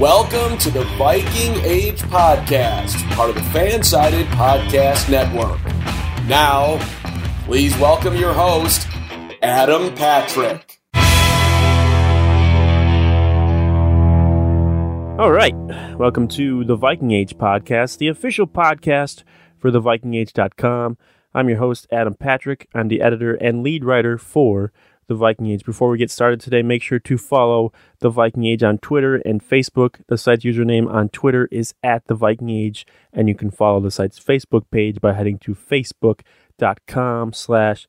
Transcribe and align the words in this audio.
Welcome 0.00 0.58
to 0.58 0.70
the 0.70 0.84
Viking 0.96 1.56
Age 1.64 2.02
Podcast, 2.02 3.02
part 3.16 3.30
of 3.30 3.34
the 3.34 3.40
Fansided 3.40 4.26
Podcast 4.26 5.10
Network. 5.10 5.58
Now, 6.28 6.78
please 7.46 7.76
welcome 7.78 8.14
your 8.14 8.32
host, 8.32 8.86
Adam 9.42 9.92
Patrick. 9.96 10.78
All 15.18 15.32
right. 15.32 15.56
Welcome 15.96 16.28
to 16.28 16.62
the 16.62 16.76
Viking 16.76 17.10
Age 17.10 17.36
podcast, 17.36 17.98
the 17.98 18.06
official 18.06 18.46
podcast 18.46 19.24
for 19.56 19.72
thevikingage.com. 19.72 20.96
I'm 21.34 21.48
your 21.48 21.58
host, 21.58 21.88
Adam 21.90 22.14
Patrick. 22.14 22.68
I'm 22.72 22.86
the 22.86 23.00
editor 23.00 23.34
and 23.34 23.64
lead 23.64 23.84
writer 23.84 24.16
for 24.16 24.72
the 25.08 25.14
Viking 25.14 25.48
Age. 25.48 25.64
Before 25.64 25.88
we 25.88 25.98
get 25.98 26.10
started 26.10 26.40
today, 26.40 26.62
make 26.62 26.82
sure 26.82 27.00
to 27.00 27.18
follow 27.18 27.72
the 27.98 28.10
Viking 28.10 28.44
Age 28.44 28.62
on 28.62 28.78
Twitter 28.78 29.16
and 29.16 29.42
Facebook. 29.42 29.96
The 30.06 30.16
site's 30.16 30.44
username 30.44 30.88
on 30.88 31.08
Twitter 31.08 31.48
is 31.50 31.74
at 31.82 32.06
the 32.06 32.14
Viking 32.14 32.50
Age, 32.50 32.86
and 33.12 33.28
you 33.28 33.34
can 33.34 33.50
follow 33.50 33.80
the 33.80 33.90
site's 33.90 34.20
Facebook 34.20 34.70
page 34.70 35.00
by 35.00 35.14
heading 35.14 35.38
to 35.40 35.54
facebook.com 35.54 37.32
slash 37.32 37.88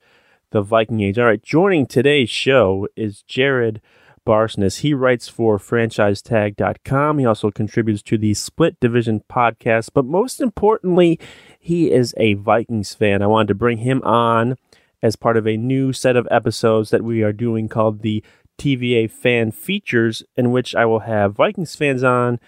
the 0.51 0.61
Viking 0.61 1.01
Age. 1.01 1.19
All 1.19 1.25
right, 1.25 1.43
joining 1.43 1.85
today's 1.85 2.29
show 2.29 2.87
is 2.95 3.21
Jared 3.21 3.81
Barsness. 4.25 4.79
He 4.79 4.93
writes 4.93 5.27
for 5.27 5.57
franchisetagged.com. 5.57 7.19
He 7.19 7.25
also 7.25 7.51
contributes 7.51 8.01
to 8.03 8.17
the 8.17 8.33
Split 8.33 8.79
Division 8.79 9.23
podcast, 9.29 9.89
but 9.93 10.05
most 10.05 10.39
importantly, 10.39 11.19
he 11.59 11.91
is 11.91 12.13
a 12.17 12.35
Vikings 12.35 12.93
fan. 12.93 13.21
I 13.21 13.27
wanted 13.27 13.49
to 13.49 13.55
bring 13.55 13.79
him 13.79 14.01
on 14.03 14.55
as 15.02 15.16
part 15.16 15.38
of 15.38 15.47
a 15.47 15.58
new 15.58 15.94
set 15.94 16.16
of 16.16 16.28
episodes 16.30 16.89
that 16.89 17.03
we 17.03 17.23
are 17.23 17.33
doing 17.33 17.69
called 17.69 18.02
the 18.02 18.23
TVA 18.58 19.09
Fan 19.09 19.52
Features, 19.52 20.23
in 20.36 20.52
which 20.52 20.75
I 20.75 20.86
will 20.86 21.00
have 21.00 21.36
Vikings 21.36 21.75
fans 21.75 22.03
on 22.03 22.39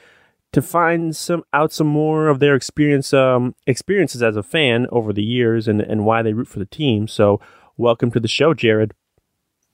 to 0.52 0.62
find 0.62 1.16
some 1.16 1.44
out 1.54 1.72
some 1.72 1.88
more 1.88 2.28
of 2.28 2.40
their 2.40 2.56
experience 2.56 3.14
um, 3.14 3.56
experiences 3.66 4.22
as 4.22 4.36
a 4.36 4.44
fan 4.44 4.86
over 4.92 5.14
the 5.14 5.24
years 5.24 5.68
and, 5.68 5.82
and 5.82 6.06
why 6.06 6.22
they 6.22 6.34
root 6.34 6.48
for 6.48 6.60
the 6.60 6.66
team. 6.66 7.08
So 7.08 7.40
welcome 7.78 8.12
to 8.12 8.20
the 8.20 8.28
show, 8.28 8.54
Jared. 8.54 8.94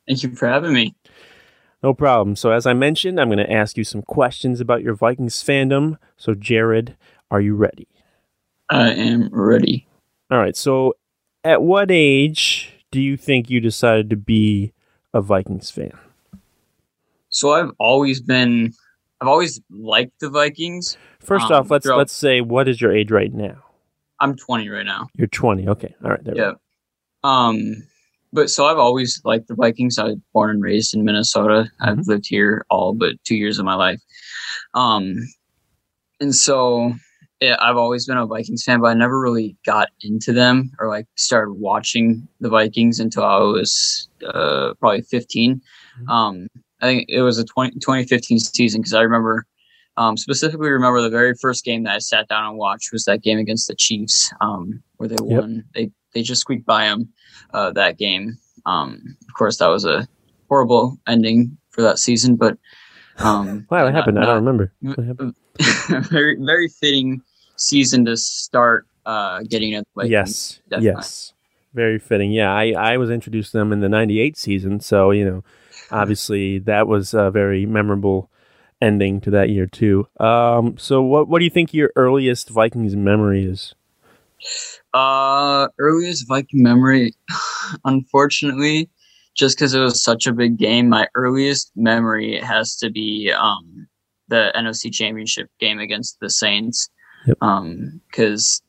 Thank 0.08 0.24
you 0.24 0.36
for 0.36 0.48
having 0.48 0.74
me. 0.74 0.96
No 1.84 1.94
problem. 1.94 2.36
So 2.36 2.52
as 2.52 2.66
I 2.66 2.74
mentioned, 2.74 3.20
I'm 3.20 3.28
going 3.28 3.38
to 3.38 3.52
ask 3.52 3.78
you 3.78 3.84
some 3.84 4.02
questions 4.02 4.60
about 4.60 4.82
your 4.82 4.96
Vikings 4.96 5.44
fandom. 5.44 5.98
So 6.16 6.34
Jared, 6.34 6.96
are 7.30 7.42
you 7.42 7.56
ready? 7.56 7.88
I 8.70 8.92
am 8.92 9.30
ready. 9.32 9.88
All 10.30 10.38
right. 10.38 10.56
So 10.56 10.96
at 11.48 11.62
what 11.62 11.90
age 11.90 12.74
do 12.92 13.00
you 13.00 13.16
think 13.16 13.50
you 13.50 13.62
decided 13.62 14.10
to 14.10 14.18
be 14.18 14.74
a 15.14 15.22
Vikings 15.22 15.72
fan? 15.72 15.98
So 17.30 17.52
I've 17.54 17.72
always 17.80 18.22
been 18.22 18.74
I've 19.22 19.28
always 19.30 19.62
liked 19.72 20.20
the 20.20 20.30
Vikings. 20.30 20.98
First 21.20 21.46
Um, 21.50 21.54
off, 21.54 21.72
let's 21.72 21.86
let's 21.86 22.14
say 22.14 22.42
what 22.42 22.68
is 22.68 22.82
your 22.82 22.94
age 22.96 23.12
right 23.12 23.34
now? 23.34 23.64
I'm 24.20 24.36
20 24.36 24.68
right 24.70 24.86
now. 24.86 25.08
You're 25.16 25.28
20. 25.28 25.68
Okay. 25.70 25.96
All 26.04 26.12
right. 26.12 26.24
There 26.24 26.34
we 26.36 26.42
Yeah. 26.42 26.54
Um 27.24 27.76
but 28.34 28.50
so 28.50 28.66
I've 28.66 28.78
always 28.78 29.22
liked 29.24 29.48
the 29.48 29.56
Vikings. 29.56 29.98
I 29.98 30.04
was 30.04 30.18
born 30.34 30.50
and 30.50 30.62
raised 30.62 30.94
in 30.94 31.06
Minnesota. 31.06 31.72
I've 31.80 32.00
Mhm. 32.00 32.08
lived 32.08 32.26
here 32.28 32.66
all 32.70 32.94
but 32.94 33.14
2 33.24 33.36
years 33.38 33.58
of 33.58 33.64
my 33.66 33.76
life. 33.76 34.02
Um 34.74 35.16
and 36.20 36.36
so 36.36 36.94
I've 37.42 37.78
always 37.78 38.06
been 38.08 38.18
a 38.18 38.26
Vikings 38.26 38.64
fan, 38.64 38.82
but 38.82 38.88
I 38.88 38.94
never 38.94 39.20
really 39.20 39.56
got 39.66 39.90
into 40.02 40.34
them 40.34 40.72
or 40.80 40.88
like 40.88 41.06
started 41.16 41.54
watching 41.54 42.28
the 42.40 42.50
Vikings 42.50 43.00
until 43.00 43.24
I 43.24 43.38
was 43.38 44.10
uh, 44.26 44.74
probably 44.80 45.02
15. 45.04 45.62
Mhm. 46.02 46.10
Um, 46.10 46.48
I 46.82 46.86
think 46.88 47.06
it 47.10 47.22
was 47.22 47.38
a 47.40 47.44
20, 47.46 47.80
2015 47.80 48.40
season 48.40 48.82
because 48.82 48.94
I 48.94 49.02
remember 49.02 49.46
um, 49.98 50.16
specifically 50.16 50.70
remember 50.70 51.02
the 51.02 51.10
very 51.10 51.34
first 51.42 51.64
game 51.66 51.84
that 51.84 51.96
I 51.96 52.00
sat 52.00 52.28
down 52.28 52.50
and 52.50 52.58
watched 52.58 52.92
was 52.92 53.06
that 53.06 53.24
game 53.24 53.40
against 53.40 53.68
the 53.68 53.76
Chiefs 53.76 54.32
um, 54.42 54.82
where 54.98 55.10
they 55.10 55.16
Yep. 55.16 55.42
won. 55.42 55.64
They 55.74 55.92
they 56.14 56.22
just 56.22 56.42
squeaked 56.42 56.66
by 56.68 56.86
them 56.86 57.10
uh, 57.54 57.72
that 57.72 57.98
game. 57.98 58.38
Um, 58.68 59.16
of 59.28 59.34
course, 59.36 59.58
that 59.58 59.68
was 59.68 59.86
a 59.86 60.08
horrible 60.50 60.98
ending 61.08 61.58
for 61.72 61.82
that 61.82 61.98
season, 62.00 62.36
but 62.36 62.58
um, 63.18 63.66
Wow, 63.72 63.86
what 63.86 63.92
not- 63.92 63.94
happened? 63.96 64.20
I 64.20 64.26
don't 64.26 64.36
remember. 64.36 64.72
What 64.82 65.00
happened? 65.00 65.36
very 66.12 66.38
very 66.40 66.68
fitting 66.68 67.24
season 67.58 68.06
to 68.06 68.18
start 68.18 68.86
uh 69.06 69.42
getting 69.50 69.74
the 69.74 69.84
Vikings. 69.96 70.62
yes. 70.70 70.84
Yes. 70.84 71.34
Very 71.74 72.00
fitting. 72.00 72.32
Yeah, 72.32 72.52
I, 72.52 72.72
I 72.72 72.98
was 72.98 73.12
introduced 73.12 73.52
to 73.52 73.60
them 73.60 73.72
in 73.72 73.82
the 73.82 73.90
98 73.90 74.36
season. 74.36 74.80
So, 74.80 75.12
you 75.12 75.24
know, 75.24 75.44
obviously 75.92 76.60
that 76.60 76.88
was 76.88 77.14
a 77.14 77.30
very 77.30 77.66
memorable 77.66 78.32
ending 78.82 79.22
to 79.22 79.32
that 79.32 79.50
year, 79.50 79.68
too. 79.68 80.08
Um, 80.20 80.78
so, 80.78 81.02
what, 81.04 81.28
what 81.28 81.40
do 81.40 81.46
you 81.46 81.52
think 81.52 81.74
your 81.74 81.92
earliest 81.96 82.50
Vikings 82.50 82.96
memory 82.96 83.46
is? 83.46 83.76
Uh, 84.94 85.68
earliest 85.80 86.28
Viking 86.28 86.64
memory, 86.64 87.14
unfortunately, 87.86 88.90
just 89.36 89.58
because 89.58 89.74
it 89.74 89.80
was 89.80 90.02
such 90.02 90.28
a 90.28 90.34
big 90.34 90.58
game, 90.58 90.90
my 90.90 91.08
earliest 91.16 91.72
memory 91.76 92.40
has 92.40 92.76
to 92.78 92.90
be 92.90 93.32
um 93.32 93.88
the 94.30 94.52
NFC 94.56 94.92
Championship 94.92 95.50
game 95.60 95.80
against 95.80 96.20
the 96.20 96.30
Saints. 96.30 96.90
Yep. 97.26 97.38
Um, 97.42 98.02
because 98.10 98.62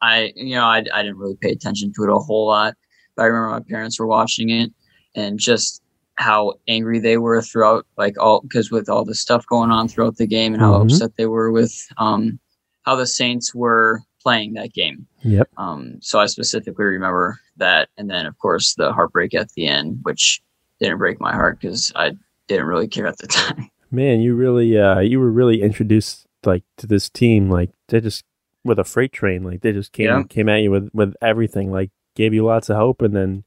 I, 0.00 0.32
you 0.34 0.54
know, 0.54 0.64
I 0.64 0.78
I 0.92 1.02
didn't 1.02 1.18
really 1.18 1.36
pay 1.36 1.50
attention 1.50 1.92
to 1.94 2.04
it 2.04 2.10
a 2.10 2.18
whole 2.18 2.46
lot, 2.46 2.74
but 3.16 3.22
I 3.22 3.26
remember 3.26 3.50
my 3.50 3.60
parents 3.68 3.98
were 4.00 4.06
watching 4.06 4.50
it 4.50 4.72
and 5.14 5.38
just 5.38 5.80
how 6.16 6.54
angry 6.68 6.98
they 6.98 7.16
were 7.16 7.40
throughout, 7.42 7.86
like 7.96 8.18
all 8.20 8.40
because 8.42 8.70
with 8.70 8.88
all 8.88 9.04
the 9.04 9.14
stuff 9.14 9.46
going 9.46 9.70
on 9.70 9.88
throughout 9.88 10.16
the 10.16 10.26
game 10.26 10.52
and 10.54 10.62
how 10.62 10.74
Mhm. 10.74 10.84
upset 10.84 11.16
they 11.16 11.26
were 11.26 11.50
with 11.52 11.72
um 11.98 12.38
how 12.82 12.96
the 12.96 13.06
Saints 13.06 13.54
were 13.54 14.00
playing 14.22 14.54
that 14.54 14.72
game. 14.72 15.06
Yep. 15.22 15.48
Um, 15.56 15.98
so 16.00 16.18
I 16.20 16.26
specifically 16.26 16.84
remember 16.84 17.38
that, 17.56 17.88
and 17.96 18.10
then 18.10 18.26
of 18.26 18.36
course 18.38 18.74
the 18.74 18.92
heartbreak 18.92 19.34
at 19.34 19.50
the 19.52 19.66
end, 19.66 20.00
which 20.02 20.42
didn't 20.80 20.98
break 20.98 21.20
my 21.20 21.32
heart 21.32 21.60
because 21.60 21.92
I 21.94 22.12
didn't 22.48 22.66
really 22.66 22.88
care 22.88 23.06
at 23.06 23.18
the 23.18 23.26
time. 23.28 23.68
Man, 23.90 24.20
you 24.20 24.34
really, 24.34 24.76
uh, 24.78 24.98
you 25.00 25.20
were 25.20 25.30
really 25.30 25.62
introduced 25.62 26.26
like 26.44 26.64
to 26.78 26.86
this 26.88 27.08
team. 27.08 27.50
Like 27.50 27.70
they 27.92 28.00
just 28.00 28.24
with 28.64 28.78
a 28.78 28.84
freight 28.84 29.12
train. 29.12 29.44
Like 29.44 29.60
they 29.60 29.72
just 29.72 29.92
came 29.92 30.06
Yeah. 30.06 30.22
came 30.24 30.48
at 30.48 30.62
you 30.62 30.70
with 30.72 30.90
with 30.92 31.14
everything. 31.22 31.70
Like 31.70 31.90
gave 32.16 32.34
you 32.34 32.44
lots 32.44 32.68
of 32.68 32.76
hope, 32.76 33.02
and 33.02 33.14
then 33.14 33.44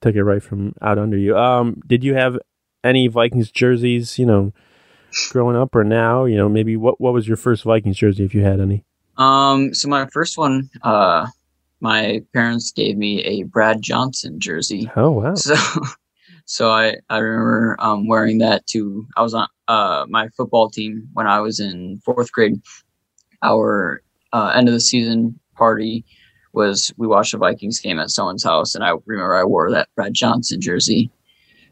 took 0.00 0.14
it 0.14 0.24
right 0.24 0.42
from 0.42 0.74
out 0.80 0.98
under 0.98 1.18
you. 1.18 1.36
Um, 1.36 1.82
did 1.86 2.02
you 2.02 2.14
have 2.14 2.38
any 2.82 3.08
Vikings 3.08 3.50
jerseys? 3.50 4.18
You 4.18 4.26
know, 4.26 4.52
growing 5.30 5.56
up 5.56 5.74
or 5.74 5.84
now? 5.84 6.24
You 6.24 6.36
know, 6.36 6.48
maybe 6.48 6.76
what 6.76 7.00
what 7.00 7.12
was 7.12 7.28
your 7.28 7.36
first 7.36 7.64
Vikings 7.64 7.98
jersey 7.98 8.24
if 8.24 8.34
you 8.34 8.42
had 8.42 8.60
any? 8.60 8.84
Um, 9.18 9.74
so 9.74 9.88
my 9.88 10.06
first 10.06 10.38
one, 10.38 10.70
uh, 10.82 11.26
my 11.80 12.22
parents 12.32 12.72
gave 12.72 12.96
me 12.96 13.22
a 13.24 13.42
Brad 13.42 13.82
Johnson 13.82 14.40
jersey. 14.40 14.90
Oh 14.96 15.10
wow, 15.10 15.34
So, 15.34 15.54
so 16.46 16.70
I 16.70 16.96
I 17.10 17.18
remember 17.18 17.76
um, 17.80 18.06
wearing 18.06 18.38
that 18.38 18.66
to 18.68 19.06
I 19.16 19.22
was 19.22 19.34
on 19.34 19.48
uh 19.68 20.06
my 20.08 20.28
football 20.28 20.70
team 20.70 21.08
when 21.12 21.26
I 21.26 21.40
was 21.40 21.60
in 21.60 22.00
fourth 22.04 22.30
grade. 22.32 22.60
Our 23.42 24.02
uh, 24.32 24.52
end 24.54 24.68
of 24.68 24.74
the 24.74 24.80
season 24.80 25.38
party 25.54 26.04
was 26.52 26.92
we 26.96 27.06
watched 27.06 27.34
a 27.34 27.38
Vikings 27.38 27.80
game 27.80 27.98
at 27.98 28.10
someone's 28.10 28.44
house, 28.44 28.74
and 28.74 28.84
I 28.84 28.92
remember 29.06 29.36
I 29.36 29.44
wore 29.44 29.70
that 29.70 29.88
Brad 29.94 30.14
Johnson 30.14 30.60
jersey 30.60 31.10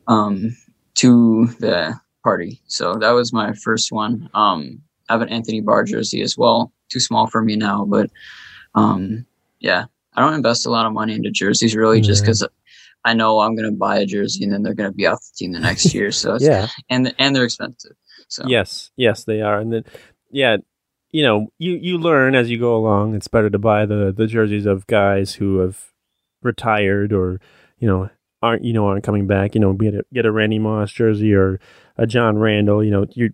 um, 0.06 0.56
to 0.94 1.47
the 1.59 1.99
party. 2.23 2.61
So 2.67 2.94
that 2.94 3.11
was 3.11 3.32
my 3.32 3.53
first 3.55 3.91
one. 3.93 4.29
Um, 4.35 4.81
I 5.09 5.15
have 5.15 5.23
an 5.23 5.31
Anthony 5.31 5.61
Barr 5.61 5.85
jersey 5.85 6.23
as 6.23 6.37
well. 6.37 6.73
Too 6.91 7.00
small 7.00 7.26
for 7.26 7.43
me 7.43 7.56
now, 7.56 7.85
but 7.85 8.11
um, 8.75 9.26
yeah, 9.61 9.87
I 10.14 10.21
don't 10.21 10.35
invest 10.35 10.67
a 10.67 10.71
lot 10.71 10.87
of 10.87 10.93
money 10.93 11.14
into 11.14 11.31
jerseys 11.31 11.75
really, 11.75 12.00
just 12.00 12.23
because 12.23 12.47
I 13.05 13.14
know 13.14 13.41
I'm 13.41 13.56
going 13.56 13.71
to 13.71 13.76
buy 13.76 13.99
a 13.99 14.06
jersey 14.06 14.44
and 14.44 14.53
then 14.53 14.62
they're 14.62 14.75
going 14.75 14.91
to 14.91 14.97
be 14.97 15.06
off 15.06 15.21
the 15.21 15.37
team 15.37 15.53
the 15.53 15.61
next 15.61 15.94
year. 15.94 16.12
So 16.12 16.37
yeah, 16.41 16.69
and 16.91 17.14
and 17.19 17.35
they're 17.35 17.44
expensive. 17.44 17.93
So 18.29 18.44
yes, 18.47 18.91
yes, 18.97 19.25
they 19.25 19.41
are, 19.41 19.59
and 19.59 19.73
then 19.73 19.85
yeah, 20.31 20.59
you 21.10 21.22
know, 21.22 21.49
you 21.58 21.72
you 21.72 21.99
learn 21.99 22.34
as 22.34 22.50
you 22.50 22.58
go 22.58 22.76
along. 22.76 23.14
It's 23.14 23.28
better 23.28 23.50
to 23.50 23.58
buy 23.58 23.87
the 23.87 24.12
the 24.16 24.26
jerseys 24.26 24.66
of 24.66 24.87
guys 24.87 25.34
who 25.34 25.58
have 25.58 25.93
retired 26.43 27.12
or 27.12 27.40
you 27.78 27.88
know 27.88 28.10
aren't 28.43 28.64
you 28.64 28.72
know 28.72 28.87
aren't 28.87 29.05
coming 29.05 29.26
back. 29.26 29.55
You 29.55 29.60
know, 29.60 29.72
get 29.72 29.94
a 29.94 30.05
get 30.12 30.26
a 30.26 30.32
Randy 30.32 30.58
Moss 30.58 30.93
jersey 30.93 31.34
or 31.34 31.60
a 31.96 32.06
John 32.06 32.38
Randle. 32.38 32.84
You 32.84 32.90
know, 32.90 33.06
you 33.12 33.31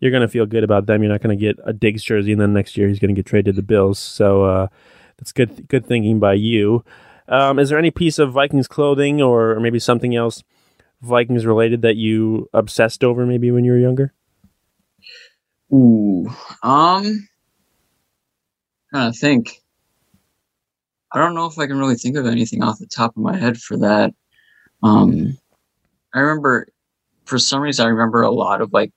you're 0.00 0.12
gonna 0.12 0.28
feel 0.28 0.46
good 0.46 0.64
about 0.64 0.86
them. 0.86 1.02
You're 1.02 1.12
not 1.12 1.20
gonna 1.22 1.36
get 1.36 1.58
a 1.64 1.72
Diggs 1.72 2.02
jersey 2.02 2.32
and 2.32 2.40
then 2.40 2.52
next 2.52 2.76
year 2.76 2.88
he's 2.88 2.98
gonna 2.98 3.12
get 3.12 3.26
traded 3.26 3.54
to 3.54 3.60
the 3.60 3.66
Bills. 3.66 3.98
So 3.98 4.44
uh, 4.44 4.68
that's 5.18 5.32
good 5.32 5.68
good 5.68 5.86
thinking 5.86 6.18
by 6.18 6.34
you. 6.34 6.84
Um, 7.28 7.58
is 7.58 7.68
there 7.68 7.78
any 7.78 7.90
piece 7.90 8.18
of 8.18 8.32
Vikings 8.32 8.68
clothing 8.68 9.20
or 9.20 9.60
maybe 9.60 9.78
something 9.78 10.16
else 10.16 10.42
Vikings 11.02 11.44
related 11.44 11.82
that 11.82 11.96
you 11.96 12.48
obsessed 12.54 13.04
over 13.04 13.26
maybe 13.26 13.50
when 13.50 13.64
you 13.64 13.72
were 13.72 13.78
younger? 13.78 14.14
Ooh, 15.72 16.28
um, 16.62 17.28
trying 18.90 19.12
to 19.12 19.18
think. 19.18 19.60
I 21.12 21.18
don't 21.18 21.34
know 21.34 21.46
if 21.46 21.58
I 21.58 21.66
can 21.66 21.78
really 21.78 21.94
think 21.94 22.16
of 22.16 22.26
anything 22.26 22.62
off 22.62 22.78
the 22.78 22.86
top 22.86 23.16
of 23.16 23.22
my 23.22 23.36
head 23.36 23.56
for 23.58 23.76
that. 23.78 24.12
Um, 24.82 25.38
I 26.14 26.20
remember, 26.20 26.68
for 27.24 27.38
some 27.38 27.60
reason, 27.62 27.86
I 27.86 27.88
remember 27.88 28.22
a 28.22 28.30
lot 28.30 28.60
of 28.60 28.72
like, 28.72 28.92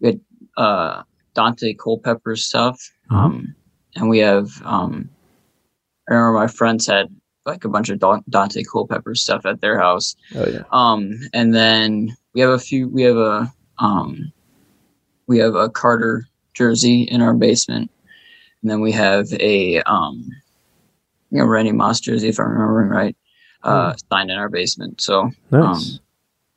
we 0.00 0.08
had 0.08 0.20
uh, 0.56 1.02
Daunte 1.34 1.78
Culpepper 1.78 2.36
stuff, 2.36 2.80
Mm-hmm. 3.10 3.16
um, 3.24 3.54
and 3.94 4.08
we 4.08 4.18
have. 4.18 4.50
Um, 4.64 5.08
I 6.08 6.14
remember 6.14 6.38
my 6.38 6.46
friends 6.48 6.86
had 6.86 7.06
like 7.46 7.64
a 7.64 7.68
bunch 7.68 7.88
of 7.88 7.98
Daunte 7.98 8.62
Culpepper 8.70 9.14
stuff 9.14 9.46
at 9.46 9.60
their 9.60 9.78
house. 9.78 10.14
Oh 10.34 10.46
yeah. 10.46 10.62
Um, 10.72 11.12
and 11.32 11.54
then 11.54 12.14
we 12.34 12.40
have 12.40 12.50
a 12.50 12.58
few. 12.58 12.88
We 12.88 13.02
have 13.02 13.16
a 13.16 13.52
um, 13.78 14.32
we 15.26 15.38
have 15.38 15.54
a 15.54 15.68
Carter 15.68 16.26
jersey 16.54 17.02
in 17.02 17.20
our 17.22 17.34
basement, 17.34 17.90
and 18.62 18.70
then 18.70 18.80
we 18.80 18.92
have 18.92 19.26
a 19.34 19.80
um, 19.82 20.28
you 21.30 21.38
know, 21.38 21.44
Randy 21.46 21.72
Moss 21.72 22.00
jersey, 22.00 22.28
if 22.28 22.38
I'm 22.38 22.48
remembering 22.48 22.88
right, 22.88 23.16
uh, 23.62 23.94
signed 24.10 24.30
in 24.30 24.38
our 24.38 24.48
basement. 24.48 25.00
So 25.00 25.30
Nice. 25.50 25.64
um, 25.94 26.00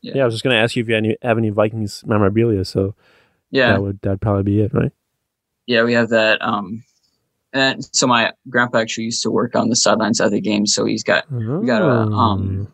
yeah. 0.01 0.13
yeah. 0.15 0.21
I 0.21 0.25
was 0.25 0.33
just 0.35 0.43
gonna 0.43 0.55
ask 0.55 0.75
you 0.75 0.83
if 0.83 0.89
you 0.89 0.95
had 0.95 1.03
any, 1.05 1.17
have 1.21 1.37
any 1.37 1.49
Vikings 1.49 2.03
memorabilia. 2.05 2.63
So 2.65 2.95
yeah, 3.51 3.73
that 3.73 3.81
would 3.81 3.99
that'd 4.01 4.21
probably 4.21 4.43
be 4.43 4.61
it, 4.61 4.73
right? 4.73 4.91
yeah, 5.65 5.83
we 5.83 5.93
have 5.93 6.09
that. 6.09 6.41
Um, 6.41 6.83
and 7.53 7.83
so 7.93 8.05
my 8.07 8.31
grandpa 8.49 8.77
actually 8.79 9.05
used 9.05 9.23
to 9.23 9.31
work 9.31 9.55
on 9.55 9.69
the 9.69 9.75
sidelines 9.75 10.19
of 10.19 10.31
the 10.31 10.39
game, 10.41 10.65
so 10.67 10.85
he's 10.85 11.03
got 11.03 11.29
we 11.31 11.65
got 11.65 11.81
a 11.81 11.85
Oh. 11.85 12.13
um 12.13 12.67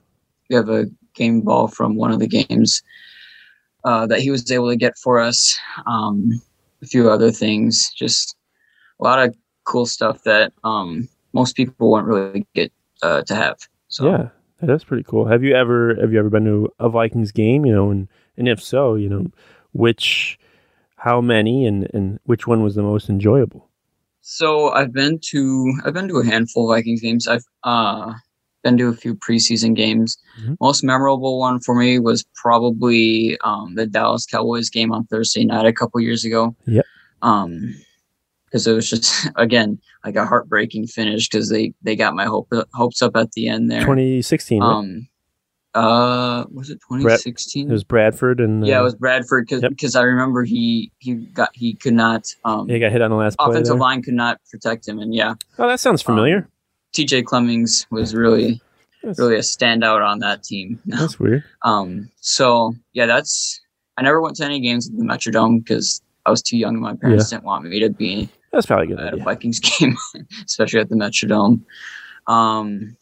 we 0.50 0.56
have 0.56 0.70
a 0.70 0.86
game 1.14 1.42
ball 1.42 1.68
from 1.70 1.96
one 1.96 2.12
of 2.12 2.20
the 2.20 2.28
games 2.28 2.84
uh, 3.86 4.06
that 4.08 4.20
he 4.20 4.30
was 4.32 4.50
able 4.52 4.70
to 4.70 4.76
get 4.76 4.94
for 4.98 5.20
us 5.20 5.58
um 5.88 6.30
a 6.82 6.86
few 6.86 7.10
other 7.10 7.32
things 7.32 7.92
just 7.96 8.36
a 9.00 9.04
lot 9.04 9.20
of 9.24 9.36
cool 9.64 9.86
stuff 9.86 10.24
that 10.24 10.52
um 10.64 11.08
most 11.34 11.56
people 11.56 11.92
won't 11.92 12.08
really 12.08 12.46
get 12.54 12.72
uh, 13.04 13.22
to 13.24 13.36
have 13.36 13.58
so 13.88 14.06
Yeah, 14.10 14.30
that's 14.62 14.84
pretty 14.84 15.04
cool. 15.04 15.26
Have 15.28 15.44
you 15.44 15.54
ever 15.56 15.96
have 16.02 16.12
you 16.12 16.20
ever 16.20 16.30
been 16.30 16.46
to 16.46 16.70
a 16.80 16.90
Vikings 16.90 17.32
game? 17.32 17.66
You 17.66 17.74
know, 17.74 17.92
and 17.92 18.08
and 18.38 18.48
if 18.48 18.62
so, 18.62 18.96
you 18.96 19.10
know, 19.10 19.28
which, 19.74 20.38
how 20.98 21.22
many, 21.22 21.66
and 21.68 21.88
and 21.94 22.20
which 22.26 22.48
one 22.48 22.64
was 22.64 22.76
the 22.76 22.84
most 22.84 23.10
enjoyable? 23.10 23.70
so 24.22 24.70
i've 24.74 24.92
been 24.92 25.20
to 25.20 25.72
i've 25.86 25.94
been 25.94 26.08
to 26.08 26.18
a 26.18 26.26
handful 26.26 26.70
of 26.72 26.76
vikings 26.76 27.00
games 27.02 27.28
i've 27.28 27.46
uh 27.64 28.12
been 28.66 28.78
to 28.80 28.88
a 28.88 28.94
few 28.94 29.14
preseason 29.16 29.76
games 29.76 30.18
Mhm. 30.42 30.58
most 30.60 30.84
memorable 30.84 31.40
one 31.40 31.60
for 31.60 31.76
me 31.76 32.00
was 32.00 32.26
probably 32.44 33.38
um 33.46 33.76
the 33.76 33.86
dallas 33.86 34.26
cowboys 34.26 34.70
game 34.72 34.92
on 34.92 35.06
thursday 35.06 35.46
night 35.46 35.66
a 35.68 35.72
couple 35.74 36.02
years 36.02 36.26
ago 36.26 36.56
Yep. 36.66 36.86
um 37.22 37.76
because 38.46 38.66
it 38.66 38.74
was 38.74 38.90
just 38.90 39.14
again 39.36 39.78
like 40.04 40.16
a 40.16 40.26
heartbreaking 40.26 40.88
finish 40.88 41.30
because 41.30 41.50
they 41.50 41.74
they 41.84 41.96
got 41.96 42.16
my 42.16 42.26
hope 42.26 42.52
hopes 42.74 43.02
up 43.04 43.16
at 43.16 43.32
the 43.34 43.48
end 43.48 43.70
there. 43.72 43.84
Twenty 43.86 44.22
sixteen. 44.22 44.62
Um, 44.64 45.08
uh, 45.74 46.46
was 46.54 46.70
it 46.70 46.80
twenty 46.88 47.10
sixteen? 47.18 47.70
it 47.70 47.74
was 47.74 47.84
Bradford 47.84 48.40
and 48.40 48.66
yeah, 48.66 48.78
uh, 48.78 48.82
it 48.82 48.84
was 48.84 48.96
Bradford 48.96 49.48
because 49.48 49.94
Yep. 49.96 50.02
I 50.02 50.04
remember 50.04 50.44
he 50.46 50.92
he 51.00 51.16
got 51.16 51.50
he 51.54 51.74
could 51.74 51.94
not 51.96 52.34
um 52.46 52.70
he 52.70 52.80
got 52.80 52.92
hit 52.94 53.02
on 53.02 53.10
the 53.12 53.18
last 53.18 53.36
offensive 53.40 53.78
line 53.78 54.02
could 54.02 54.14
not 54.14 54.40
protect 54.50 54.88
him 54.88 55.00
and 55.00 55.14
yeah 55.14 55.34
Oh, 55.60 55.68
that 55.68 55.80
sounds 55.82 56.02
familiar. 56.02 56.48
T.J. 56.96 57.24
Clemmings 57.24 57.86
was 57.92 58.16
really 58.16 58.62
That's, 59.04 59.20
really 59.20 59.36
a 59.36 59.40
standout 59.40 60.04
on 60.06 60.20
that 60.20 60.44
team. 60.44 60.80
that's 60.86 61.20
weird. 61.20 61.44
Um, 61.64 62.10
so 62.22 62.74
yeah, 62.94 63.06
that's 63.06 63.60
I 63.98 64.02
never 64.02 64.22
went 64.22 64.36
to 64.38 64.46
any 64.46 64.60
games 64.62 64.90
at 64.90 64.98
the 64.98 65.04
Metrodome 65.04 65.64
because 65.64 66.02
I 66.26 66.32
was 66.32 66.42
too 66.42 66.58
young 66.58 66.76
and 66.76 66.82
my 66.84 66.96
parents 66.96 67.30
didn't 67.30 67.44
want 67.44 67.66
me 67.66 67.80
to 67.82 67.90
be 67.90 68.30
That's 68.52 68.66
probably 68.66 68.88
good. 68.88 69.00
at 69.00 69.14
a. 69.14 69.18
Vikings 69.18 69.60
game, 69.80 69.96
especially 70.46 70.80
at 70.80 70.90
the 70.90 70.96
Metrodome. 70.96 71.62
Um, 72.28 72.96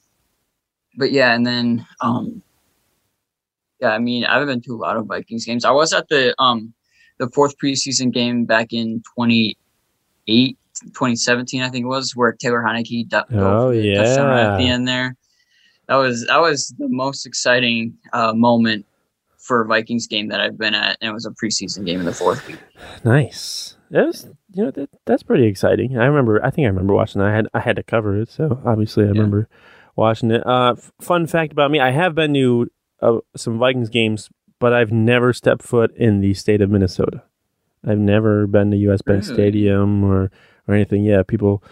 but 0.98 1.12
yeah, 1.12 1.34
and 1.34 1.46
then 1.46 1.86
um, 2.02 2.42
yeah, 3.80 3.90
I 3.92 4.00
mean, 4.00 4.26
I 4.26 4.34
haven't 4.34 4.48
been 4.50 4.62
to 4.62 4.76
a 4.76 4.78
lot 4.78 4.98
of 4.98 5.06
Vikings 5.06 5.46
games. 5.46 5.66
I 5.66 5.72
was 5.72 5.94
at 5.94 6.10
the 6.10 6.34
um 6.40 6.74
the 7.20 7.30
fourth 7.30 7.58
preseason 7.60 8.12
game 8.12 8.46
back 8.46 8.74
in 8.74 9.04
28, 9.16 10.58
2017, 10.88 11.62
I 11.62 11.70
think 11.70 11.84
it 11.84 11.88
was, 11.88 12.14
where 12.16 12.32
Taylor 12.34 12.62
Heinicke 12.66 13.08
dove 13.10 13.26
Oh, 13.34 13.70
yeah. 13.72 14.04
touchdown 14.04 14.30
at 14.38 14.58
the 14.58 14.68
end 14.68 14.88
there. 14.88 15.16
That 15.88 15.96
was 15.96 16.26
that 16.28 16.40
was 16.42 16.74
the 16.78 16.88
most 16.90 17.26
exciting 17.26 17.96
uh, 18.14 18.34
moment 18.34 18.86
for 19.38 19.62
a 19.62 19.66
Vikings 19.68 20.08
game 20.08 20.30
that 20.30 20.40
I've 20.40 20.58
been 20.58 20.74
at, 20.74 20.98
and 21.02 21.10
it 21.10 21.14
was 21.14 21.26
a 21.26 21.32
preseason 21.32 21.86
game 21.86 22.00
in 22.00 22.06
the 22.06 22.14
fourth 22.14 22.48
week. 22.48 22.58
Nice. 23.04 23.76
That 23.92 24.06
was, 24.08 24.30
you 24.54 24.64
know, 24.64 24.72
that, 24.72 24.90
that's 25.06 25.24
pretty 25.24 25.46
exciting. 25.46 25.98
I 25.98 26.06
remember. 26.06 26.44
I 26.44 26.50
think 26.50 26.66
I 26.66 26.70
remember 26.70 26.94
watching 26.94 27.20
that. 27.20 27.28
I 27.28 27.36
had 27.36 27.48
I 27.54 27.60
had 27.60 27.76
to 27.76 27.84
cover 27.84 28.20
it, 28.22 28.30
so 28.30 28.62
obviously 28.66 29.04
I 29.04 29.08
remember 29.10 29.48
watching 29.96 30.32
it. 30.32 30.46
Uh, 30.48 30.74
f- 30.78 30.92
fun 31.02 31.28
fact 31.28 31.52
about 31.52 31.70
me: 31.70 31.80
I 31.80 31.92
have 31.92 32.16
been 32.16 32.34
to 32.34 32.72
uh, 33.02 33.18
some 33.36 33.60
Vikings 33.60 33.90
games, 33.90 34.30
but 34.60 34.74
I've 34.74 34.92
never 34.92 35.34
stepped 35.34 35.62
foot 35.64 35.96
in 35.98 36.22
the 36.22 36.34
state 36.34 36.62
of 36.62 36.70
Minnesota. 36.72 37.24
I've 37.86 38.00
never 38.00 38.48
been 38.48 38.72
to 38.72 38.78
U.S. 38.78 39.02
Bank 39.02 39.24
Really? 39.24 39.34
Stadium 39.34 40.04
or 40.04 40.32
or 40.68 40.74
anything. 40.76 41.04
Yeah, 41.04 41.24
people 41.24 41.64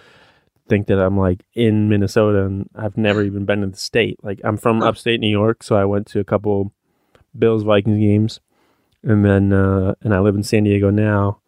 think 0.68 0.88
that 0.88 1.00
I'm 1.00 1.18
like 1.18 1.44
in 1.53 1.89
Minnesota, 1.89 2.46
and 2.46 2.70
I've 2.75 2.98
never 2.98 3.24
even 3.24 3.46
been 3.46 3.62
to 3.62 3.68
the 3.68 3.77
state. 3.77 4.24
Like 4.24 4.39
I'm 4.44 4.58
from 4.58 4.82
upstate 4.84 5.20
New 5.20 5.30
York, 5.30 5.63
so 5.63 5.75
I 5.75 5.86
went 5.86 6.08
to 6.08 6.20
a 6.20 6.24
couple 6.24 6.72
Bills 7.38 7.63
Vikings 7.63 8.00
games, 8.00 8.39
and 9.03 9.25
then 9.25 9.53
uh, 9.53 9.96
and 10.01 10.13
I 10.13 10.20
live 10.20 10.36
in 10.36 10.44
San 10.44 10.63
Diego 10.63 10.89
now. 10.89 11.39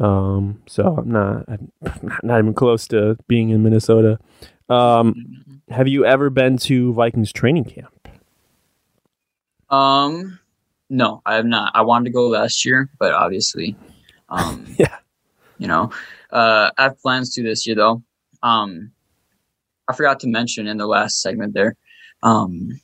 Um, 0.00 0.62
so 0.66 0.96
I'm 0.98 1.10
not 1.10 1.44
I'm 1.48 1.72
not 2.22 2.38
even 2.38 2.54
close 2.54 2.86
to 2.88 3.16
being 3.28 3.50
in 3.50 3.62
Minnesota. 3.62 4.18
Um, 4.68 5.60
have 5.68 5.88
you 5.88 6.04
ever 6.04 6.30
been 6.30 6.56
to 6.58 6.92
Vikings 6.94 7.32
training 7.32 7.64
camp? 7.64 8.08
Um, 9.70 10.38
no, 10.88 11.22
I 11.26 11.34
have 11.36 11.46
not. 11.46 11.72
I 11.74 11.82
wanted 11.82 12.04
to 12.06 12.10
go 12.10 12.28
last 12.28 12.64
year, 12.64 12.88
but 12.98 13.12
obviously, 13.12 13.76
um, 14.38 14.64
Yeah. 14.78 14.96
you 15.58 15.66
know, 15.68 15.90
uh, 16.30 16.70
I 16.76 16.82
have 16.84 17.00
plans 17.00 17.32
to 17.34 17.42
this 17.42 17.66
year 17.66 17.76
though. 17.76 18.02
Um, 18.42 18.90
I 19.88 19.94
forgot 19.94 20.20
to 20.20 20.28
mention 20.28 20.66
in 20.66 20.78
the 20.78 20.86
last 20.86 21.20
segment 21.20 21.54
there. 21.54 21.76
Um, 22.22 22.80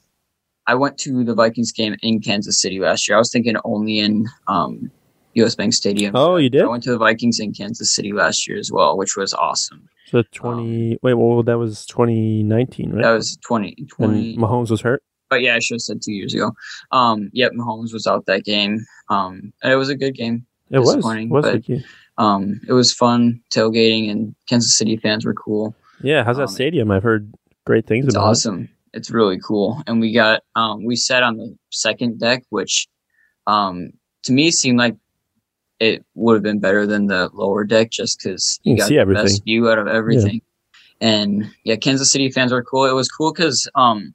I 0.67 0.75
went 0.75 0.99
to 0.99 1.25
the 1.25 1.35
Vikings 1.35 1.73
game 1.73 1.97
in 2.03 2.21
Kansas 2.21 2.61
City 2.61 2.79
last 2.79 3.09
year. 3.09 3.17
I 3.17 3.19
was 3.19 3.33
thinking 3.33 3.57
only 3.65 3.99
in 3.99 4.27
um, 4.49 4.91
U.S. 5.35 5.55
Bank 5.55 5.73
Stadium. 5.73 6.15
Oh, 6.15 6.37
you 6.37 6.51
did? 6.51 6.63
I 6.63 6.67
went 6.69 6.83
to 6.85 6.91
the 6.93 6.99
Vikings 6.99 7.41
in 7.41 7.53
Kansas 7.53 7.95
City 7.95 8.13
last 8.13 8.47
year 8.47 8.59
as 8.59 8.71
well, 8.71 8.97
which 8.97 9.17
was 9.17 9.33
awesome. 9.35 9.89
So 10.07 10.23
20 10.33 10.99
wait, 11.03 11.15
well 11.15 11.43
that 11.45 11.57
was 11.59 11.87
2019, 11.87 12.93
right? 12.93 13.03
That 13.03 13.13
was 13.13 13.37
20, 13.45 13.75
20 13.89 14.37
when 14.37 14.37
Mahomes 14.37 14.71
was 14.71 14.81
hurt. 14.81 15.03
but 15.29 15.41
yeah, 15.41 15.55
I 15.55 15.61
should 15.61 15.77
have 15.77 15.83
said 15.83 16.03
two 16.03 16.13
years 16.13 16.35
ago. 16.35 16.53
Um, 16.91 17.31
yep, 17.33 17.53
Mahomes 17.53 17.93
was 17.93 18.07
out 18.09 18.27
that 18.27 18.45
game. 18.45 18.85
Um, 19.09 19.53
and 19.63 19.73
it 19.73 19.77
was 19.77 19.89
a 19.89 19.95
good 19.97 20.15
game. 20.15 20.47
It 20.71 20.79
was 20.79 20.89
Disappointing, 20.97 21.29
was 21.31 21.45
but- 21.45 21.65
Um, 22.19 22.61
it 22.69 22.73
was 22.73 22.93
fun 22.93 23.41
tailgating, 23.51 24.11
and 24.11 24.35
Kansas 24.49 24.77
City 24.77 24.97
fans 24.97 25.25
were 25.25 25.35
cool. 25.35 25.75
Yeah, 26.03 26.23
how's 26.25 26.37
that 26.37 26.45
um, 26.45 26.49
stadium? 26.49 26.91
I've 26.91 27.03
heard 27.03 27.33
great 27.67 27.87
things 27.87 28.07
It's 28.07 28.15
about 28.15 28.31
It's 28.33 28.41
awesome. 28.47 28.69
It's 28.93 29.11
really 29.11 29.39
cool. 29.41 29.83
And 29.87 30.01
we 30.01 30.13
got 30.13 30.43
um, 30.57 30.85
we 30.85 30.97
sat 30.97 31.23
on 31.23 31.37
the 31.37 31.55
second 31.71 32.19
deck, 32.21 32.43
which 32.51 32.89
um, 33.47 33.91
to 34.25 34.33
me 34.33 34.51
seemed 34.51 34.79
like 34.79 34.97
it 35.79 36.05
would 36.15 36.35
have 36.35 36.43
been 36.43 36.59
better 36.61 36.87
than 36.87 37.07
the 37.07 37.31
lower 37.33 37.65
deck, 37.65 37.91
just 37.91 38.19
because 38.19 38.61
You 38.65 38.73
you 38.73 38.79
got 38.79 38.89
see 38.89 38.95
the 38.97 39.01
everything. 39.01 39.25
best 39.25 39.45
view 39.45 39.71
out 39.71 39.79
of 39.79 39.87
everything. 39.87 40.43
and 41.01 41.51
yeah, 41.65 41.77
Kansas 41.77 42.11
City 42.13 42.31
fans 42.31 42.53
were 42.53 42.63
cool. 42.65 42.85
It 42.85 42.93
was 42.95 43.09
cool 43.09 43.33
because 43.33 43.69
um, 43.77 44.13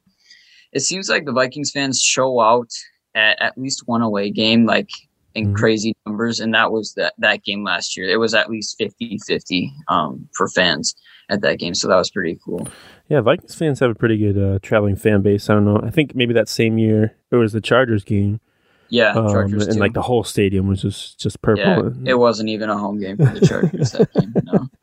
it 0.72 0.80
seems 0.80 1.08
like 1.08 1.24
the 1.24 1.32
Vikings 1.32 1.70
fans 1.72 2.00
show 2.00 2.40
out 2.40 2.70
at 3.14 3.40
at 3.42 3.58
least 3.58 3.82
one 3.86 4.02
away 4.02 4.30
game, 4.30 4.64
like 4.66 4.90
in 5.36 5.52
Mhm. 5.52 5.56
crazy 5.56 5.94
numbers, 6.06 6.40
and 6.40 6.52
that 6.54 6.72
was 6.72 6.94
that 6.94 7.14
that 7.18 7.42
game 7.44 7.62
last 7.64 7.96
year. 7.96 8.08
It 8.08 8.18
was 8.18 8.34
at 8.34 8.50
least 8.50 8.76
50-50 8.78 9.70
um, 9.88 10.28
for 10.36 10.48
fans 10.48 10.94
at 11.28 11.40
that 11.42 11.58
game, 11.58 11.74
so 11.74 11.86
that 11.88 11.96
was 11.96 12.10
pretty 12.10 12.38
cool. 12.44 12.66
Yeah, 13.08 13.20
Vikings 13.20 13.54
fans 13.54 13.78
have 13.80 13.90
a 13.90 13.94
pretty 13.94 14.16
good 14.18 14.36
uh, 14.38 14.58
traveling 14.62 14.96
fan 14.96 15.22
base. 15.22 15.48
I 15.50 15.54
don't 15.54 15.64
know. 15.64 15.80
I 15.82 15.90
think 15.90 16.14
maybe 16.14 16.34
that 16.34 16.48
same 16.48 16.78
year 16.78 17.14
it 17.30 17.36
was 17.36 17.52
the 17.52 17.60
Chargers 17.60 18.02
game, 18.04 18.40
Yeah, 18.88 19.12
um, 19.12 19.28
Chargers 19.28 19.66
and 19.66 19.74
too. 19.74 19.80
like 19.80 19.92
the 19.94 20.02
whole 20.02 20.24
stadium 20.24 20.66
was 20.68 20.82
just 20.82 21.18
just 21.20 21.40
purple. 21.42 21.92
yeah, 22.02 22.12
it 22.12 22.18
wasn't 22.18 22.48
even 22.48 22.68
a 22.70 22.76
home 22.78 22.98
game 23.00 23.16
for 23.16 23.26
the 23.38 23.46
Chargers 23.46 23.92
that 23.92 24.12
game. 24.14 24.34
No. 24.44 24.68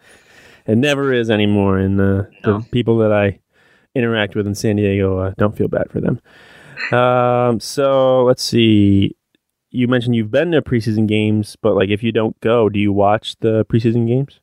It 0.66 0.78
never 0.78 1.12
is 1.12 1.30
anymore, 1.30 1.78
and 1.78 2.00
uh, 2.00 2.24
No. 2.46 2.60
the 2.60 2.66
people 2.72 2.98
that 3.00 3.12
I 3.12 3.40
interact 3.96 4.34
with 4.34 4.48
in 4.48 4.56
San 4.56 4.78
Diego 4.78 5.18
uh, 5.18 5.34
don't 5.38 5.58
feel 5.58 5.68
bad 5.68 5.90
for 5.92 6.00
them. 6.00 6.22
Um, 6.98 7.60
so 7.60 8.24
let's 8.24 8.42
see. 8.44 9.16
You 9.76 9.88
mentioned 9.88 10.16
you've 10.16 10.30
been 10.30 10.52
to 10.52 10.62
preseason 10.62 11.08
games, 11.08 11.58
but 11.60 11.74
like 11.76 11.90
if 11.90 12.04
you 12.04 12.12
don't 12.12 12.40
go, 12.42 12.70
do 12.70 12.80
you 12.80 12.94
watch 12.94 13.36
the 13.40 13.66
preseason 13.66 14.08
games? 14.08 14.40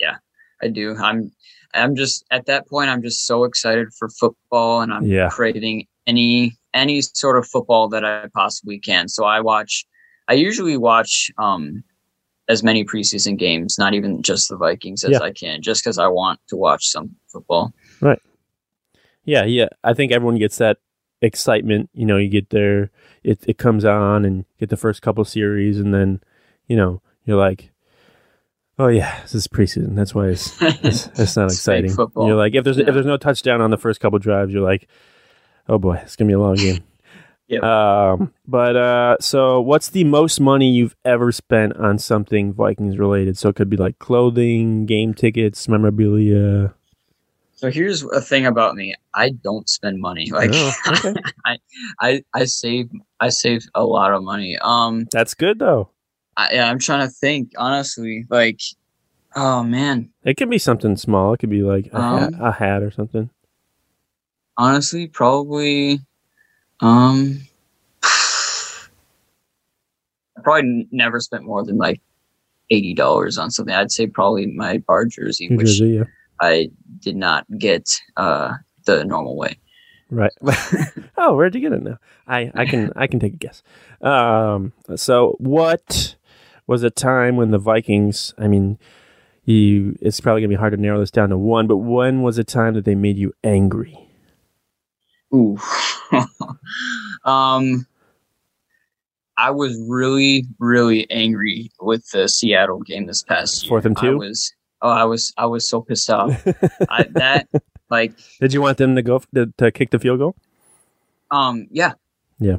Yeah, 0.00 0.16
I 0.62 0.68
do. 0.68 0.96
I'm 0.96 1.30
I'm 1.74 1.94
just 1.94 2.24
at 2.30 2.46
that 2.46 2.66
point 2.68 2.88
I'm 2.88 3.02
just 3.02 3.26
so 3.26 3.44
excited 3.44 3.88
for 3.98 4.08
football 4.08 4.80
and 4.80 4.90
I'm 4.92 5.04
Yeah. 5.04 5.28
craving 5.28 5.86
any 6.06 6.56
any 6.72 7.02
sort 7.02 7.36
of 7.36 7.46
football 7.46 7.88
that 7.90 8.02
I 8.02 8.28
possibly 8.34 8.78
can. 8.78 9.08
So 9.08 9.24
I 9.26 9.40
watch 9.40 9.84
I 10.28 10.32
usually 10.32 10.78
watch 10.78 11.30
um 11.36 11.84
as 12.48 12.62
many 12.62 12.82
preseason 12.82 13.36
games, 13.38 13.78
not 13.78 13.92
even 13.92 14.22
just 14.22 14.48
the 14.48 14.56
Vikings 14.56 15.04
as 15.04 15.10
Yeah. 15.12 15.20
I 15.20 15.32
can, 15.32 15.60
just 15.60 15.84
because 15.84 15.98
I 15.98 16.08
want 16.08 16.40
to 16.48 16.56
watch 16.56 16.86
some 16.88 17.14
football. 17.28 17.74
Right. 18.00 18.20
Yeah, 19.24 19.44
yeah. 19.44 19.68
I 19.84 19.92
think 19.92 20.12
everyone 20.12 20.38
gets 20.38 20.56
that 20.56 20.78
excitement. 21.22 21.88
You 21.94 22.04
know, 22.04 22.18
you 22.18 22.28
get 22.28 22.50
there, 22.50 22.90
it 23.24 23.42
it 23.46 23.56
comes 23.56 23.84
on, 23.86 24.24
and 24.26 24.44
get 24.60 24.68
the 24.68 24.76
first 24.76 25.00
couple 25.00 25.24
series, 25.24 25.78
and 25.80 25.94
then 25.94 26.20
you 26.66 26.76
know 26.76 27.00
you're 27.24 27.38
like, 27.38 27.70
oh 28.78 28.88
yeah, 28.88 29.20
this 29.22 29.34
is 29.34 29.48
preseason. 29.48 29.94
That's 29.94 30.14
why 30.14 30.28
it's 30.28 30.54
it's, 30.62 31.06
it's 31.18 31.36
not 31.36 31.46
It's 31.46 31.54
exciting. 31.54 31.94
You're 32.16 32.34
like, 32.36 32.54
if 32.54 32.64
there's 32.64 32.78
Yeah. 32.78 32.88
if 32.88 32.94
there's 32.94 33.06
no 33.06 33.16
touchdown 33.16 33.60
on 33.60 33.70
the 33.70 33.78
first 33.78 34.00
couple 34.00 34.18
drives, 34.18 34.52
you're 34.52 34.62
like, 34.62 34.88
oh 35.68 35.78
boy, 35.78 35.94
it's 36.02 36.16
gonna 36.16 36.28
be 36.28 36.34
a 36.34 36.40
long 36.40 36.56
game. 36.56 36.82
Yep. 37.48 37.62
Um, 37.64 38.32
but 38.46 38.76
uh, 38.76 39.16
so 39.20 39.60
what's 39.60 39.90
the 39.90 40.04
most 40.04 40.40
money 40.40 40.70
you've 40.70 40.96
ever 41.04 41.30
spent 41.32 41.76
on 41.76 41.98
something 41.98 42.54
Vikings 42.54 42.96
related? 42.98 43.36
So 43.36 43.50
it 43.50 43.56
could 43.56 43.68
be 43.68 43.76
like 43.76 43.98
clothing, 43.98 44.86
game 44.86 45.12
tickets, 45.12 45.68
memorabilia. 45.68 46.72
So 47.62 47.70
here's 47.70 48.02
a 48.02 48.20
thing 48.20 48.44
about 48.44 48.74
me. 48.74 48.92
I 49.14 49.30
don't 49.30 49.68
spend 49.68 50.00
money. 50.00 50.28
Like 50.32 50.50
Oh, 50.52 50.72
okay. 50.88 51.14
I 52.00 52.24
I 52.34 52.44
save 52.46 52.90
I 53.20 53.28
save 53.28 53.64
a 53.76 53.84
lot 53.84 54.12
of 54.12 54.24
money. 54.24 54.58
Um 54.60 55.06
That's 55.12 55.34
good 55.34 55.60
though. 55.60 55.88
I, 56.36 56.54
yeah, 56.54 56.68
I'm 56.68 56.80
trying 56.80 57.06
to 57.06 57.14
think 57.14 57.52
honestly. 57.56 58.26
Like, 58.28 58.58
oh 59.36 59.62
man, 59.62 60.10
It 60.24 60.36
could 60.36 60.50
be 60.50 60.58
something 60.58 60.96
small. 60.96 61.34
It 61.34 61.38
could 61.38 61.50
be 61.50 61.62
like 61.62 61.86
a, 61.92 62.02
hat, 62.02 62.34
Um, 62.34 62.40
a 62.40 62.50
hat 62.50 62.82
or 62.82 62.90
something. 62.90 63.30
honestly, 64.58 65.06
probably, 65.06 66.00
um, 66.80 67.42
I 68.02 68.88
probably 70.42 70.88
never 70.90 71.20
spent 71.20 71.44
more 71.44 71.64
than 71.64 71.76
like 71.76 72.00
eighty 72.70 72.92
dollars 72.92 73.38
on 73.38 73.52
something. 73.52 73.72
I'd 73.72 73.92
say 73.92 74.08
probably 74.08 74.46
my 74.46 74.78
Barr 74.78 75.04
jersey, 75.04 75.48
New 75.48 75.58
which 75.58 75.66
Jersey, 75.68 75.90
yeah. 75.98 76.04
I 76.42 76.68
did 76.98 77.16
not 77.16 77.46
get 77.58 77.88
uh 78.16 78.54
the 78.84 79.04
normal 79.04 79.36
way. 79.36 79.56
Right. 80.10 80.32
oh, 81.16 81.34
where'd 81.34 81.54
you 81.54 81.62
get 81.62 81.72
it 81.72 81.82
now? 81.82 81.98
I, 82.26 82.52
I 82.54 82.66
can 82.66 82.92
I 82.96 83.06
can 83.06 83.18
take 83.18 83.32
a 83.32 83.36
guess. 83.36 83.62
Um, 84.02 84.74
so 84.94 85.36
what 85.38 86.16
was 86.66 86.82
a 86.82 86.90
time 86.90 87.36
when 87.36 87.50
the 87.50 87.58
Vikings? 87.58 88.34
I 88.36 88.46
mean, 88.46 88.78
you. 89.44 89.96
It's 90.02 90.20
probably 90.20 90.42
gonna 90.42 90.50
be 90.50 90.56
hard 90.56 90.74
to 90.74 90.76
narrow 90.76 91.00
this 91.00 91.10
down 91.10 91.30
to 91.30 91.38
one, 91.38 91.66
but 91.66 91.78
when 91.78 92.20
was 92.20 92.36
a 92.36 92.44
time 92.44 92.74
that 92.74 92.84
they 92.84 92.94
made 92.94 93.16
you 93.16 93.32
angry? 93.42 94.10
Ooh. 95.34 95.56
um 97.24 97.86
I 99.38 99.50
was 99.50 99.76
really, 99.88 100.44
really 100.58 101.10
angry 101.10 101.70
with 101.80 102.10
the 102.10 102.28
Seattle 102.28 102.80
game 102.80 103.06
this 103.06 103.22
past 103.22 103.62
year. 103.62 103.70
Fourth 103.70 103.86
and 103.86 103.96
I 103.96 104.00
two? 104.02 104.18
was 104.18 104.52
oh 104.82 104.90
I 104.90 105.04
was 105.04 105.32
I 105.38 105.46
was 105.46 105.68
so 105.68 105.80
pissed 105.82 106.10
off. 106.10 106.44
I 106.90 107.04
that 107.14 107.48
like 107.90 108.12
Did 108.40 108.52
you 108.52 108.60
want 108.60 108.78
them 108.78 108.94
to 108.96 109.02
go 109.02 109.16
f- 109.16 109.26
to, 109.34 109.52
to 109.58 109.70
kick 109.72 109.90
the 109.90 109.98
field 109.98 110.18
goal? 110.18 110.36
um 111.30 111.66
yeah. 111.70 111.92
Yeah. 112.38 112.56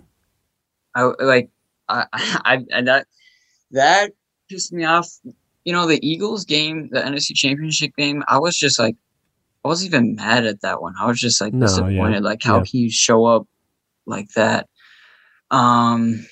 I 0.95 1.11
like 1.19 1.49
I 1.89 2.05
I, 2.13 2.65
I 2.73 2.81
that 2.83 3.07
that 3.71 4.11
pissed 4.49 4.73
me 4.73 4.83
off. 4.85 5.07
You 5.65 5.71
know, 5.73 5.87
the 5.87 5.99
Eagles 6.05 6.43
game, 6.45 6.89
the 6.91 6.99
NFC 7.01 7.33
championship 7.35 7.95
game, 7.95 8.23
I 8.27 8.37
was 8.39 8.57
just 8.57 8.79
like 8.79 8.95
I 9.63 9.67
wasn't 9.69 9.93
even 9.93 10.15
mad 10.15 10.45
at 10.45 10.61
that 10.61 10.81
one. 10.81 10.93
I 10.99 11.05
was 11.07 11.19
just 11.19 11.39
like 11.39 11.53
No, 11.53 11.59
yeah. 11.65 11.67
disappointed. 11.67 12.23
Like 12.23 12.41
how 12.43 12.57
Yeah. 12.57 12.63
can 12.65 12.79
you 12.81 12.89
show 12.91 13.25
up 13.25 13.47
like 14.05 14.29
that? 14.35 14.67
Um 15.51 16.25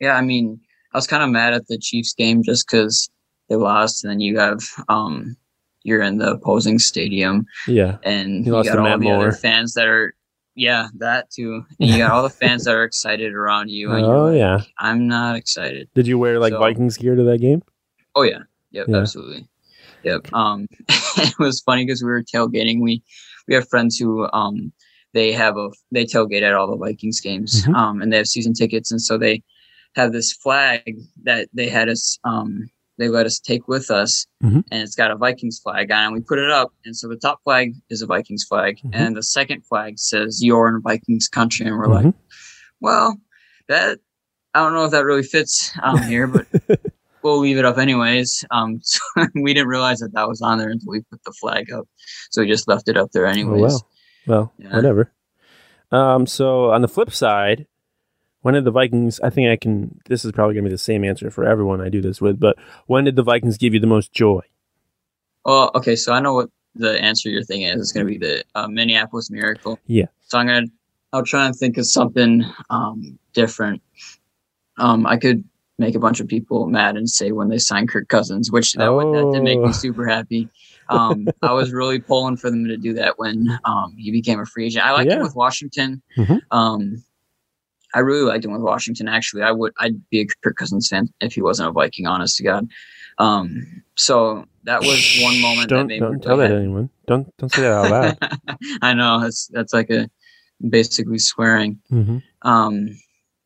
yeah, 0.00 0.12
I 0.14 0.20
mean, 0.20 0.60
I 0.92 0.98
was 0.98 1.06
kind 1.06 1.22
of 1.22 1.30
mad 1.30 1.54
at 1.54 1.66
the 1.68 1.78
Chiefs 1.78 2.12
game 2.14 2.42
just 2.42 2.66
because 2.66 3.08
they 3.48 3.56
lost, 3.56 4.04
and 4.04 4.10
then 4.10 4.20
you 4.20 4.38
have 4.38 4.60
um, 4.88 5.36
you're 5.82 6.02
in 6.02 6.18
the 6.18 6.32
opposing 6.32 6.78
stadium, 6.78 7.46
Yeah. 7.68 7.98
and 8.02 8.44
You 8.44 8.52
got 8.52 8.76
all 8.78 8.84
Matt 8.84 8.98
the 9.00 9.04
Moore. 9.04 9.16
other 9.28 9.32
fans 9.32 9.74
that 9.74 9.86
are, 9.86 10.14
yeah, 10.56 10.88
that 10.98 11.30
too, 11.30 11.64
and 11.78 11.90
you 11.90 11.98
got 11.98 12.10
all 12.10 12.22
the 12.24 12.30
fans 12.42 12.64
that 12.64 12.74
are 12.74 12.82
excited 12.84 13.32
around 13.34 13.70
you. 13.70 13.92
And 13.92 14.04
Oh 14.04 14.26
you're 14.28 14.36
yeah. 14.36 14.56
like, 14.56 14.66
I'm 14.78 15.06
not 15.06 15.36
excited. 15.36 15.88
Did 15.94 16.06
you 16.06 16.18
wear 16.18 16.38
like 16.40 16.52
So- 16.52 16.58
Vikings 16.58 16.96
gear 16.96 17.14
to 17.14 17.22
that 17.24 17.38
game? 17.40 17.62
Oh 18.14 18.22
yeah, 18.22 18.40
yep, 18.72 18.86
Yeah. 18.88 18.96
absolutely, 18.96 19.46
yep. 20.02 20.22
Um, 20.32 20.66
it 20.88 21.38
was 21.38 21.60
funny 21.60 21.84
because 21.84 22.02
we 22.02 22.08
were 22.08 22.22
tailgating. 22.22 22.80
We 22.80 23.02
we 23.46 23.54
have 23.54 23.68
friends 23.68 23.96
who 23.98 24.26
um 24.32 24.72
they 25.14 25.32
have 25.32 25.56
a 25.56 25.68
they 25.92 26.04
tailgate 26.04 26.42
at 26.42 26.52
all 26.54 26.66
the 26.70 26.76
Vikings 26.76 27.20
games. 27.20 27.64
Mhm. 27.64 27.74
Um, 27.76 28.02
and 28.02 28.12
they 28.12 28.16
have 28.16 28.26
season 28.26 28.54
tickets, 28.54 28.90
and 28.90 29.00
so 29.00 29.16
they 29.18 29.42
have 29.94 30.12
this 30.12 30.32
flag 30.32 30.98
that 31.22 31.48
they 31.54 31.68
had 31.68 31.88
us 31.88 32.18
um 32.24 32.68
they 32.98 33.08
let 33.08 33.26
us 33.26 33.38
take 33.38 33.68
with 33.68 33.90
us, 33.90 34.26
Mhm. 34.42 34.64
and 34.70 34.82
it's 34.82 34.94
got 34.94 35.10
a 35.10 35.16
Vikings 35.16 35.58
flag 35.58 35.90
on, 35.90 36.02
it. 36.02 36.06
and 36.06 36.14
we 36.14 36.20
put 36.20 36.38
it 36.38 36.50
up. 36.50 36.72
And 36.84 36.96
so 36.96 37.08
the 37.08 37.16
top 37.16 37.40
flag 37.44 37.74
is 37.90 38.02
a 38.02 38.06
Vikings 38.06 38.44
flag, 38.44 38.78
Mhm. 38.84 38.90
and 38.92 39.16
the 39.16 39.22
second 39.22 39.64
flag 39.66 39.98
says 39.98 40.42
"You're 40.42 40.68
in 40.68 40.80
Vikings 40.82 41.28
country," 41.28 41.66
and 41.66 41.76
we're 41.76 41.88
like, 41.88 42.06
Mhm. 42.06 42.14
well, 42.80 43.16
that 43.68 43.98
I 44.54 44.60
don't 44.60 44.72
know 44.72 44.84
if 44.86 44.92
that 44.92 45.04
really 45.04 45.22
fits 45.22 45.70
um, 45.82 45.98
here, 46.04 46.26
but 46.26 46.46
we'll 47.22 47.38
leave 47.40 47.58
it 47.58 47.64
up 47.66 47.76
anyways. 47.78 48.44
Um, 48.50 48.80
so 48.82 49.00
we 49.34 49.52
didn't 49.52 49.68
realize 49.68 49.98
that 50.00 50.12
that 50.14 50.28
was 50.28 50.40
on 50.40 50.56
there 50.58 50.70
until 50.70 50.90
we 50.92 51.02
put 51.10 51.22
the 51.24 51.32
flag 51.32 51.70
up, 51.72 51.86
so 52.30 52.40
we 52.42 52.48
just 52.48 52.66
left 52.68 52.88
it 52.88 52.96
up 52.96 53.10
there 53.12 53.26
Oh, 53.26 53.30
anyways. 53.30 53.72
wow. 53.72 53.80
Well, 54.26 54.52
Yeah. 54.58 54.74
whatever. 54.76 55.12
Um, 55.92 56.26
so 56.26 56.70
on 56.72 56.82
the 56.82 56.88
flip 56.88 57.12
side, 57.12 57.66
when 58.42 58.54
did 58.54 58.64
the 58.64 58.70
Vikings? 58.70 59.18
I 59.20 59.30
think 59.30 59.48
I 59.48 59.56
can. 59.56 59.98
This 60.08 60.24
is 60.24 60.32
probably 60.32 60.54
gonna 60.54 60.64
be 60.64 60.70
the 60.70 60.78
same 60.78 61.04
answer 61.04 61.30
for 61.30 61.44
everyone 61.44 61.80
I 61.80 61.88
do 61.88 62.00
this 62.00 62.20
with. 62.20 62.38
But 62.38 62.56
when 62.86 63.04
did 63.04 63.16
the 63.16 63.22
Vikings 63.22 63.56
give 63.58 63.74
you 63.74 63.80
the 63.80 63.86
most 63.86 64.12
joy? 64.12 64.40
Well, 65.44 65.70
okay, 65.74 65.96
so 65.96 66.12
I 66.12 66.20
know 66.20 66.34
what 66.34 66.50
the 66.74 67.00
answer 67.00 67.28
you're 67.30 67.44
thinking 67.44 67.68
is. 67.68 67.80
It's 67.80 67.92
going 67.92 68.06
to 68.06 68.10
be 68.10 68.18
the 68.18 68.44
uh, 68.54 68.66
Minneapolis 68.68 69.30
Miracle. 69.30 69.78
Yeah. 69.86 70.06
So 70.26 70.38
I'm 70.38 70.46
gonna, 70.46 70.66
I'll 71.12 71.22
try 71.24 71.46
and 71.46 71.54
think 71.54 71.78
of 71.78 71.86
something 71.86 72.44
um, 72.68 73.18
different. 73.32 73.80
Um, 74.78 75.06
I 75.06 75.16
could 75.16 75.44
make 75.78 75.94
a 75.94 75.98
bunch 76.00 76.20
of 76.20 76.26
people 76.28 76.66
mad 76.66 76.96
and 76.96 77.08
say 77.08 77.32
when 77.32 77.48
they 77.48 77.58
signed 77.58 77.88
Kirk 77.88 78.08
Cousins, 78.08 78.50
which 78.50 78.72
that, 78.74 78.88
would, 78.92 79.14
that 79.14 79.32
did 79.34 79.42
make 79.42 79.58
Oh. 79.58 79.66
me 79.68 79.72
super 79.72 80.06
happy. 80.06 80.48
Um, 80.88 81.28
I 81.42 81.52
was 81.52 81.72
really 81.72 81.98
pulling 82.00 82.36
for 82.36 82.50
them 82.50 82.64
to 82.66 82.76
do 82.76 82.94
that 82.94 83.18
when 83.18 83.58
um, 83.64 83.94
he 83.96 84.10
became 84.10 84.40
a 84.40 84.46
free 84.46 84.66
agent. 84.66 84.84
I 84.84 84.92
liked 84.92 85.10
Yeah. 85.10 85.16
him 85.18 85.22
with 85.22 85.34
Washington. 85.36 86.02
Mhm. 86.18 86.40
Um, 86.50 87.04
I 87.96 88.00
really 88.00 88.22
liked 88.22 88.44
him 88.44 88.52
with 88.52 88.60
Washington. 88.62 89.08
Actually, 89.08 89.42
I 89.42 89.50
would 89.52 89.72
I'd 89.78 90.08
be 90.10 90.20
a 90.20 90.26
Kirk 90.44 90.56
Cousins 90.56 90.88
fan 90.88 91.08
if 91.20 91.32
he 91.34 91.42
wasn't 91.42 91.68
a 91.70 91.72
Viking. 91.72 92.06
Honest 92.06 92.36
to 92.36 92.42
God. 92.44 92.68
Um, 93.18 93.82
so 93.96 94.44
that 94.64 94.80
was 94.82 95.18
one 95.22 95.40
moment 95.40 95.70
that 95.70 95.74
Don't 95.76 95.86
made 95.86 96.00
don't 96.00 96.22
tell 96.22 96.36
that 96.36 96.48
to 96.48 96.56
anyone. 96.56 96.90
Don't 97.06 97.34
don't 97.38 97.48
say 97.50 97.62
that 97.62 97.72
out 97.72 97.90
loud. 97.90 98.58
I 98.82 98.92
know 98.94 99.20
that's 99.20 99.46
that's 99.48 99.72
like 99.72 99.88
a 99.90 100.10
basically 100.68 101.18
swearing. 101.18 101.80
hmm 101.88 102.18
Um, 102.42 102.90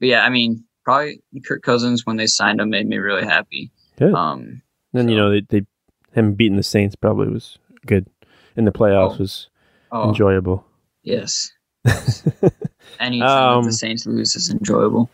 but 0.01 0.09
yeah, 0.09 0.25
I 0.25 0.29
mean, 0.31 0.65
probably 0.85 1.23
Kirk 1.47 1.63
Cousins 1.63 2.05
when 2.05 2.17
they 2.17 2.27
signed 2.27 2.61
him 2.61 2.71
made 2.71 2.89
me 2.89 2.97
really 2.99 3.25
happy. 3.25 3.71
Good. 3.97 4.13
Um, 4.15 4.63
Then 4.93 5.09
you 5.09 5.17
know 5.17 5.31
they, 5.31 5.43
they 5.49 5.67
him 6.13 6.35
beating 6.35 6.57
the 6.57 6.63
Saints 6.65 6.97
probably 6.97 7.29
was 7.29 7.57
good. 7.87 8.07
In 8.57 8.65
the 8.65 8.73
playoffs 8.73 9.15
Oh. 9.15 9.19
was 9.19 9.49
oh 9.93 10.09
enjoyable. 10.09 10.65
yes, 11.05 11.53
anytime 12.99 13.59
Um, 13.59 13.65
the 13.65 13.73
Saints 13.73 14.07
lose 14.07 14.37
is 14.37 14.51
enjoyable. 14.51 15.11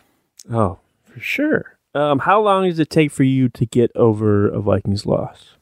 oh, 0.51 0.79
for 1.05 1.19
sure. 1.19 1.77
Um, 1.95 2.19
how 2.19 2.41
long 2.41 2.67
does 2.69 2.79
it 2.79 2.89
take 2.89 3.11
for 3.11 3.23
you 3.23 3.49
to 3.49 3.65
get 3.65 3.91
over 3.95 4.47
a 4.47 4.59
Vikings 4.61 5.05
loss? 5.05 5.55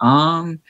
Um, 0.00 0.60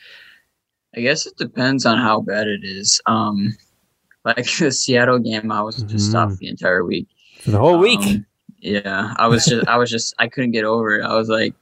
I 0.96 1.00
guess 1.00 1.26
it 1.26 1.36
depends 1.36 1.84
on 1.86 1.98
how 1.98 2.20
bad 2.20 2.46
it 2.46 2.60
is. 2.62 3.00
Um, 3.06 3.56
like 4.24 4.46
the 4.58 4.70
Seattle 4.70 5.18
game, 5.18 5.50
I 5.50 5.62
was 5.62 5.82
just 5.82 6.12
Mhm. 6.12 6.14
off 6.32 6.38
the 6.38 6.48
entire 6.48 6.84
week. 6.84 7.08
For 7.40 7.50
the 7.50 7.58
whole 7.58 7.78
week. 7.78 8.00
Um, 8.00 8.26
yeah, 8.60 9.12
I 9.16 9.26
was 9.26 9.44
just, 9.44 9.66
I 9.68 9.76
was 9.76 9.90
just, 9.90 10.14
I 10.18 10.28
couldn't 10.28 10.52
get 10.52 10.64
over 10.64 10.98
it. 10.98 11.04
I 11.04 11.14
was 11.16 11.28
like, 11.28 11.54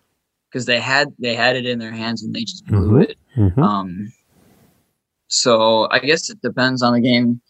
because 0.51 0.67
they 0.67 0.79
had, 0.79 1.09
they 1.19 1.35
had 1.35 1.57
it 1.57 1.67
in 1.67 1.79
their 1.79 1.91
hands 1.93 2.23
and 2.23 2.35
they 2.35 2.45
just 2.45 2.67
blew 2.67 2.99
Mhm. 2.99 3.03
it. 3.05 3.17
Mhm. 3.37 3.59
Um, 3.59 4.13
so 5.29 5.89
I 5.91 5.99
guess 5.99 6.29
it 6.31 6.41
depends 6.43 6.83
on 6.83 6.93
the 6.93 7.01
game. 7.01 7.41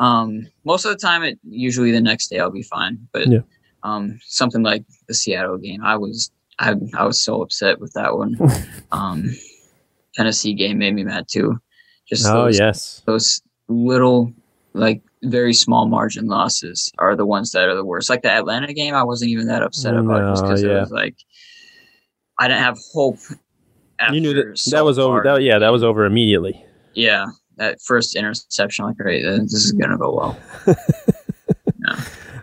Um, 0.00 0.48
most 0.64 0.84
of 0.84 0.90
the 0.90 0.98
time, 0.98 1.22
it 1.22 1.38
usually 1.48 1.92
the 1.92 2.00
next 2.00 2.28
day 2.28 2.40
I'll 2.40 2.50
be 2.50 2.62
fine. 2.62 2.98
But 3.12 3.28
Yeah. 3.28 3.40
um, 3.82 4.18
something 4.24 4.62
like 4.62 4.84
the 5.06 5.14
Seattle 5.14 5.58
game, 5.58 5.84
I 5.84 5.96
was, 5.96 6.30
I, 6.58 6.74
I 6.96 7.04
was 7.04 7.22
so 7.22 7.42
upset 7.42 7.80
with 7.80 7.92
that 7.92 8.16
one. 8.16 8.36
um, 8.92 9.30
Tennessee 10.14 10.54
game 10.54 10.78
made 10.78 10.94
me 10.94 11.04
mad 11.04 11.26
too. 11.30 11.60
Just 12.08 12.26
oh 12.26 12.46
those, 12.46 12.58
yes. 12.58 13.02
those 13.06 13.40
little, 13.68 14.32
like 14.72 15.02
very 15.22 15.52
small 15.52 15.86
margin 15.86 16.26
losses 16.26 16.90
are 16.98 17.14
the 17.14 17.26
ones 17.26 17.52
that 17.52 17.68
are 17.68 17.74
the 17.74 17.84
worst. 17.84 18.10
Like 18.10 18.22
the 18.22 18.30
Atlanta 18.30 18.72
game, 18.72 18.94
I 18.94 19.04
wasn't 19.04 19.30
even 19.30 19.46
that 19.46 19.62
upset 19.62 19.94
about 19.94 20.32
just 20.32 20.42
because 20.42 20.62
yeah. 20.62 20.70
it 20.70 20.80
was 20.80 20.90
like 20.90 21.16
I 22.40 22.48
didn't 22.48 22.62
have 22.62 22.78
hope. 22.94 23.18
You 24.12 24.20
knew 24.20 24.32
that 24.32 24.58
so 24.58 24.76
that 24.76 24.84
was 24.84 24.98
over. 24.98 25.22
That, 25.22 25.42
yeah, 25.42 25.58
that 25.58 25.68
was 25.68 25.84
over 25.84 26.06
immediately. 26.06 26.64
Yeah, 26.94 27.26
that 27.60 27.80
first 27.82 28.16
interception, 28.16 28.84
like, 28.86 28.98
right, 28.98 29.22
this 29.22 29.52
is 29.54 29.72
gonna 29.72 29.96
go 29.98 30.12
well. 30.14 30.38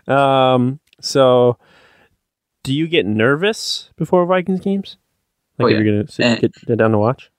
Um. 0.06 0.80
So, 1.00 1.58
do 2.64 2.72
you 2.72 2.88
get 2.88 3.04
nervous 3.06 3.90
before 3.96 4.24
Vikings 4.26 4.60
games? 4.60 4.96
Like 5.58 5.66
Oh, 5.66 5.68
yeah. 5.68 5.76
you're 5.80 5.84
gonna 5.84 6.10
sit, 6.10 6.40
get, 6.40 6.52
get 6.66 6.78
down 6.78 6.92
to 6.92 6.98
watch? 6.98 7.30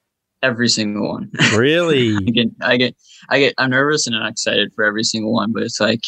Every 0.42 0.68
single 0.68 1.08
one. 1.08 1.30
Really? 1.56 2.14
I 2.16 2.30
get, 2.30 2.46
I 2.62 2.76
get, 2.76 2.96
I 3.28 3.38
get, 3.40 3.54
I'm 3.58 3.70
nervous 3.70 4.06
and 4.06 4.14
I'm 4.16 4.26
excited 4.30 4.72
for 4.74 4.84
every 4.84 5.02
single 5.02 5.32
one, 5.32 5.52
but 5.52 5.62
it's 5.64 5.80
like, 5.80 6.00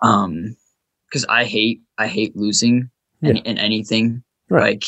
um, 0.00 0.56
because 1.10 1.26
I 1.28 1.44
hate, 1.44 1.80
I 1.98 2.06
hate 2.06 2.36
losing 2.36 2.90
in, 3.22 3.36
Yeah. 3.36 3.42
in 3.44 3.58
anything. 3.58 4.22
Right. 4.48 4.74
Like, 4.74 4.84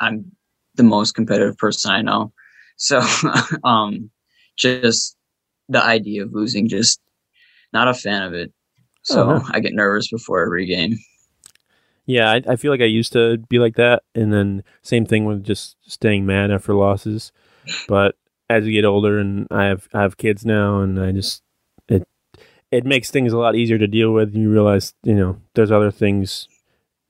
I'm 0.00 0.32
the 0.74 0.82
most 0.84 1.14
competitive 1.14 1.58
person 1.58 1.90
I 1.90 2.00
know, 2.02 2.32
so, 2.76 3.02
um, 3.64 4.10
just 4.56 5.16
the 5.68 5.82
idea 5.82 6.22
of 6.22 6.32
losing, 6.32 6.68
just 6.68 7.00
not 7.72 7.88
a 7.88 7.94
fan 7.94 8.22
of 8.22 8.32
it. 8.34 8.52
So 9.02 9.22
Oh, 9.22 9.38
no. 9.38 9.44
I 9.50 9.60
get 9.60 9.72
nervous 9.74 10.08
before 10.10 10.44
every 10.44 10.66
game. 10.66 10.98
Yeah, 12.06 12.30
I, 12.30 12.42
I 12.46 12.56
feel 12.56 12.70
like 12.70 12.80
I 12.80 12.84
used 12.84 13.12
to 13.14 13.38
be 13.48 13.58
like 13.58 13.74
that, 13.76 14.04
and 14.14 14.32
then 14.32 14.62
same 14.82 15.06
thing 15.06 15.24
with 15.24 15.42
just 15.42 15.76
staying 15.82 16.24
mad 16.24 16.52
after 16.52 16.72
losses. 16.72 17.32
But 17.88 18.14
as 18.48 18.64
you 18.64 18.72
get 18.72 18.84
older, 18.84 19.18
and 19.18 19.48
I 19.50 19.64
have 19.64 19.88
I 19.92 20.02
have 20.02 20.16
kids 20.16 20.44
now, 20.46 20.80
and 20.80 21.00
I 21.00 21.10
just 21.10 21.42
it 21.88 22.06
it 22.70 22.84
makes 22.84 23.10
things 23.10 23.32
a 23.32 23.38
lot 23.38 23.56
easier 23.56 23.78
to 23.78 23.88
deal 23.88 24.12
with. 24.12 24.34
And 24.34 24.42
you 24.42 24.50
realize, 24.50 24.94
you 25.02 25.14
know, 25.14 25.40
there's 25.54 25.72
other 25.72 25.90
things 25.90 26.48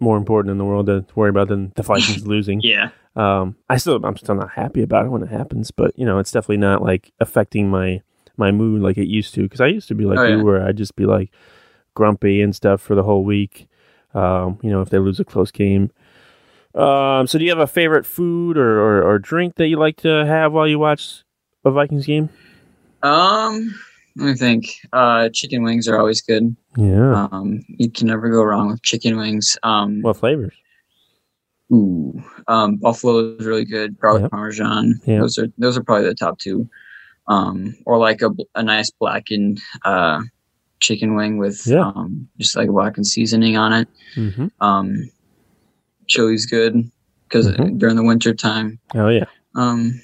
more 0.01 0.17
important 0.17 0.51
in 0.51 0.59
the 0.59 0.65
world 0.65 0.87
to 0.87 1.05
worry 1.15 1.31
about 1.31 1.49
than 1.49 1.73
the 1.77 1.83
Vikings 1.83 2.27
losing. 2.27 2.61
Yeah. 2.63 2.91
Um, 3.17 3.57
I 3.69 3.77
still 3.77 4.01
I'm 4.03 4.17
still 4.17 4.35
not 4.35 4.53
happy 4.53 4.83
about 4.83 5.05
it 5.05 5.11
when 5.11 5.23
it 5.23 5.31
happens, 5.31 5.71
but 5.71 5.99
you 5.99 6.07
know, 6.07 6.19
it's 6.19 6.33
definitely 6.33 6.59
not 6.59 6.81
like 6.83 7.13
affecting 7.21 7.69
my 7.69 8.01
my 8.38 8.50
mood 8.52 8.83
like 8.83 8.99
it 8.99 9.09
used 9.09 9.35
to. 9.35 9.43
Because 9.43 9.61
I 9.61 9.66
used 9.69 9.88
to 9.88 9.95
be 9.95 10.05
like 10.05 10.19
Oh, 10.19 10.25
you, 10.25 10.37
yeah. 10.38 10.43
where 10.43 10.64
I'd 10.66 10.76
just 10.76 10.97
be 10.97 11.07
like 11.07 11.31
grumpy 11.95 12.43
and 12.43 12.55
stuff 12.55 12.81
for 12.81 12.95
the 12.95 13.02
whole 13.02 13.25
week. 13.25 13.69
Um, 14.14 14.59
you 14.62 14.71
know, 14.71 14.81
if 14.81 14.90
they 14.90 14.99
lose 14.99 15.21
a 15.21 15.25
close 15.25 15.50
game. 15.50 15.90
Um, 16.75 17.26
so 17.26 17.38
do 17.38 17.45
you 17.45 17.50
have 17.50 17.59
a 17.59 17.66
favorite 17.66 18.05
food 18.07 18.57
or, 18.59 18.78
or, 18.81 19.02
or 19.02 19.19
drink 19.19 19.55
that 19.57 19.69
you 19.69 19.78
like 19.78 19.97
to 19.99 20.26
have 20.26 20.52
while 20.52 20.69
you 20.69 20.78
watch 20.78 21.23
a 21.64 21.71
Vikings 21.71 22.05
game? 22.07 22.28
Um, 23.02 23.75
let 24.16 24.26
me 24.26 24.35
think. 24.35 24.66
Uh, 24.93 25.28
chicken 25.31 25.62
wings 25.62 25.88
are 25.88 25.99
always 25.99 26.21
good. 26.21 26.55
Yeah. 26.76 27.28
Um, 27.33 27.64
you 27.69 27.90
can 27.90 28.07
never 28.09 28.28
go 28.31 28.43
wrong 28.43 28.69
with 28.69 28.83
chicken 28.83 29.16
wings. 29.16 29.57
Um, 29.62 30.02
what 30.02 30.16
flavors? 30.16 30.55
ooh, 31.72 32.22
um, 32.46 32.77
buffalo 32.77 33.35
is 33.37 33.44
really 33.46 33.64
good. 33.64 33.99
Garlic 33.99 34.22
Yep. 34.22 34.31
parmesan. 34.31 35.01
Yep. 35.05 35.20
Those 35.20 35.38
are 35.38 35.46
those 35.59 35.77
are 35.77 35.83
probably 35.83 36.07
the 36.07 36.14
top 36.14 36.38
two. 36.38 36.68
Um, 37.29 37.75
or 37.87 37.99
like 37.99 38.23
a, 38.23 38.31
a 38.55 38.62
nice 38.62 38.91
blackened 38.91 39.61
uh 39.85 40.21
chicken 40.81 41.15
wing 41.17 41.39
with 41.39 41.62
Yeah. 41.67 41.87
um 41.95 42.29
just 42.39 42.55
like 42.57 42.69
blackened 42.69 43.07
seasoning 43.07 43.57
on 43.57 43.73
it. 43.73 43.89
Mm-hmm. 44.15 44.47
Um, 44.61 45.11
chili's 46.07 46.47
good 46.47 46.91
because 47.29 47.49
Mhm. 47.49 47.79
during 47.79 47.97
the 47.97 48.05
winter 48.05 48.33
time. 48.35 48.79
Oh 48.95 49.09
yeah. 49.09 49.25
Um, 49.57 50.01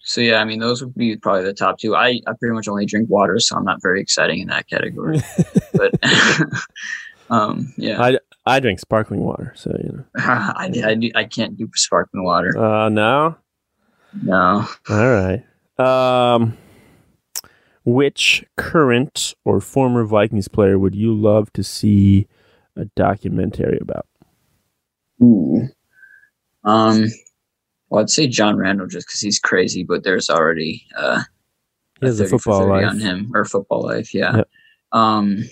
so 0.00 0.20
yeah, 0.20 0.36
I 0.36 0.44
mean 0.44 0.60
those 0.60 0.82
would 0.84 0.94
be 0.94 1.16
probably 1.16 1.44
the 1.44 1.54
top 1.54 1.78
two. 1.78 1.96
I, 1.96 2.20
I 2.26 2.32
pretty 2.38 2.54
much 2.54 2.68
only 2.68 2.84
drink 2.86 3.08
water, 3.08 3.38
so 3.40 3.56
I'm 3.56 3.64
not 3.64 3.80
very 3.80 4.00
exciting 4.00 4.40
in 4.40 4.48
that 4.48 4.68
category. 4.68 5.20
but 5.72 5.92
um, 7.30 7.72
yeah, 7.76 8.00
I, 8.02 8.18
I 8.44 8.60
drink 8.60 8.78
sparkling 8.80 9.20
water, 9.20 9.52
so 9.56 9.70
you 9.82 9.92
know. 9.92 10.04
I, 10.16 10.70
I, 10.84 10.94
do- 10.94 11.10
I 11.14 11.24
can't 11.24 11.56
do 11.56 11.68
sparkling 11.74 12.24
water. 12.24 12.56
Uh, 12.56 12.88
no. 12.88 13.36
No. 14.22 14.66
All 14.88 15.10
right. 15.10 15.42
Um, 15.78 16.56
which 17.86 18.44
current 18.56 19.32
or 19.44 19.60
former 19.60 20.04
Vikings 20.04 20.48
player 20.48 20.78
would 20.78 20.94
you 20.94 21.14
love 21.14 21.50
to 21.54 21.62
see 21.62 22.26
a 22.76 22.84
documentary 22.96 23.78
about? 23.80 24.06
Ooh. 25.22 25.68
Um. 26.64 27.06
Well, 27.88 28.02
I'd 28.02 28.10
say 28.10 28.26
John 28.26 28.56
Randle 28.56 28.88
just 28.88 29.06
because 29.06 29.20
he's 29.20 29.38
crazy, 29.38 29.84
but 29.84 30.02
there's 30.02 30.28
already 30.28 30.84
uh, 30.98 31.22
He 32.00 32.06
has 32.06 32.18
a 32.20 32.24
30 32.24 32.30
for 32.30 32.38
football 32.40 32.60
30 32.66 32.70
life. 32.72 32.90
on 32.90 32.98
him 32.98 33.30
or 33.32 33.44
football 33.44 33.82
life. 33.84 34.12
Yeah. 34.12 34.36
Yep. 34.38 34.48
Um. 34.92 35.44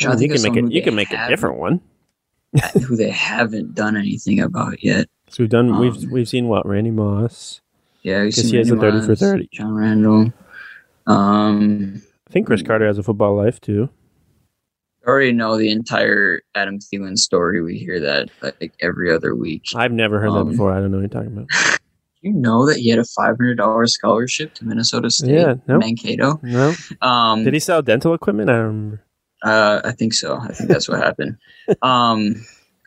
to 0.00 0.16
you 0.18 0.28
can 0.28 0.42
make 0.42 0.56
it. 0.56 0.72
You 0.72 0.82
can 0.82 0.94
make 0.94 1.10
a 1.10 1.28
different 1.28 1.58
one. 1.58 1.80
who 2.86 2.94
they 2.94 3.10
haven't 3.10 3.74
done 3.74 3.96
anything 3.96 4.40
about 4.40 4.82
yet. 4.82 5.08
So 5.30 5.42
we've 5.42 5.50
done. 5.50 5.80
we've 5.80 5.96
Um, 5.96 6.10
we've 6.12 6.28
seen 6.28 6.46
what 6.46 6.64
Randy 6.64 6.92
Moss. 6.92 7.60
Yeah, 8.02 8.24
Guess 8.26 8.50
he 8.50 8.56
has 8.58 8.70
a 8.70 8.76
30 8.76 9.04
for 9.06 9.16
30. 9.16 9.48
John 9.50 9.74
Randle. 9.74 10.32
Um, 11.06 12.02
I 12.28 12.32
think 12.32 12.46
Cris 12.46 12.62
Carter 12.62 12.86
has 12.86 12.98
a 12.98 13.02
football 13.02 13.36
life 13.36 13.60
too. 13.60 13.88
I 15.06 15.10
already 15.10 15.32
know 15.32 15.58
the 15.58 15.70
entire 15.70 16.40
Adam 16.54 16.78
Thielen 16.78 17.18
story. 17.18 17.60
We 17.62 17.76
hear 17.78 18.00
that 18.00 18.30
like 18.42 18.74
every 18.80 19.12
other 19.14 19.34
week. 19.34 19.64
I've 19.74 19.92
never 19.92 20.18
heard 20.20 20.30
that 20.32 20.38
Um, 20.38 20.50
before. 20.50 20.72
I 20.72 20.80
don't 20.80 20.90
know 20.90 20.98
what 20.98 21.12
you're 21.12 21.22
talking 21.22 21.36
about. 21.36 21.80
you 22.22 22.32
know 22.32 22.66
that 22.66 22.78
he 22.78 22.88
had 22.88 22.98
a 22.98 23.04
five 23.04 23.36
hundred 23.36 23.56
dollars 23.56 23.92
scholarship 23.92 24.54
to 24.54 24.64
Minnesota 24.64 25.10
State? 25.10 25.34
Yeah, 25.34 25.54
no. 25.68 25.78
Mankato. 25.78 26.40
No. 26.42 26.74
Um, 27.02 27.44
Did 27.44 27.52
he 27.52 27.60
sell 27.60 27.82
dental 27.82 28.14
equipment? 28.14 28.48
I 28.48 28.54
remember. 28.54 29.04
Uh, 29.42 29.82
I 29.84 29.92
think 29.92 30.14
so. 30.14 30.38
I 30.38 30.48
think 30.52 30.70
that's 30.70 30.88
what 30.88 30.98
happened. 30.98 31.36
Um, 31.82 32.44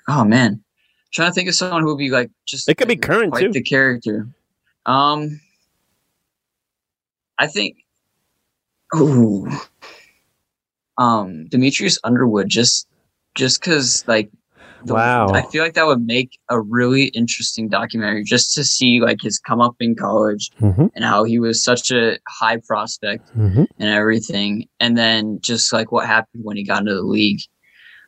oh 0.08 0.24
man, 0.24 0.64
trying 1.12 1.30
to 1.30 1.34
think 1.34 1.50
of 1.50 1.56
someone 1.56 1.82
who 1.82 1.90
would 1.90 1.98
be 2.00 2.10
like 2.12 2.30
just. 2.48 2.68
It 2.70 2.78
could 2.78 2.88
be 2.88 2.96
current, 2.96 3.32
quite 3.32 3.42
too. 3.42 3.52
The 3.52 3.62
character. 3.64 4.28
Um, 4.86 5.40
I 7.38 7.48
think. 7.48 7.78
Ooh. 8.96 9.48
Um, 10.98 11.48
Demetrius 11.48 12.00
Underwood 12.04 12.50
just, 12.50 12.88
just 13.36 13.62
because 13.62 14.04
like. 14.08 14.30
the- 14.84 14.94
Wow. 14.94 15.28
I 15.30 15.42
feel 15.44 15.64
like 15.64 15.74
that 15.74 15.86
would 15.88 16.06
make 16.06 16.40
a 16.50 16.60
really 16.62 17.06
interesting 17.08 17.68
documentary 17.68 18.24
just 18.24 18.54
to 18.56 18.64
see 18.64 19.02
like 19.02 19.22
his 19.22 19.38
come 19.40 19.60
up 19.62 19.76
in 19.80 19.96
college 19.96 20.50
Mm-hmm. 20.62 20.86
and 20.96 21.04
how 21.04 21.24
he 21.24 21.40
was 21.40 21.64
such 21.64 21.92
a 21.92 22.18
high 22.28 22.58
prospect 22.58 23.28
Mm-hmm. 23.36 23.64
and 23.80 23.90
everything 23.90 24.68
and 24.80 24.98
then 24.98 25.40
just 25.42 25.74
like 25.74 25.92
what 25.92 26.06
happened 26.08 26.44
when 26.46 26.58
he 26.58 26.64
got 26.64 26.80
into 26.82 26.94
the 26.96 27.02
league 27.02 27.42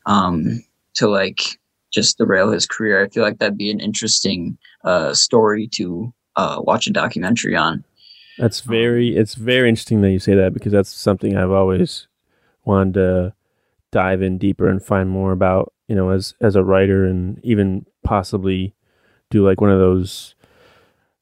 um 0.05 0.63
to 0.93 1.07
like 1.09 1.41
just 1.91 2.17
derail 2.17 2.51
his 2.51 2.65
career 2.65 3.03
i 3.03 3.09
feel 3.09 3.23
like 3.23 3.39
that'd 3.39 3.57
be 3.57 3.71
an 3.71 3.79
interesting 3.79 4.57
uh 4.85 5.13
story 5.13 5.67
to 5.67 6.13
uh 6.35 6.61
watch 6.63 6.87
a 6.87 6.91
documentary 6.91 7.55
on 7.55 7.83
That's 8.39 8.61
very. 8.61 9.15
It's 9.15 9.35
very 9.35 9.69
interesting 9.69 10.01
that 10.01 10.11
you 10.11 10.19
say 10.19 10.33
that 10.35 10.53
because 10.53 10.71
that's 10.71 10.89
something 10.89 11.35
I've 11.37 11.51
always 11.51 12.07
wanted 12.65 12.93
to 12.95 13.33
dive 13.91 14.21
in 14.21 14.37
deeper 14.37 14.67
and 14.67 14.81
find 14.83 15.09
more 15.09 15.31
about. 15.31 15.73
You 15.87 15.95
know, 15.95 16.09
as 16.11 16.35
as 16.39 16.55
a 16.55 16.63
writer 16.63 17.05
and 17.05 17.39
even 17.43 17.85
possibly 18.03 18.73
do 19.31 19.43
like 19.45 19.59
one 19.61 19.71
of 19.71 19.79
those 19.79 20.35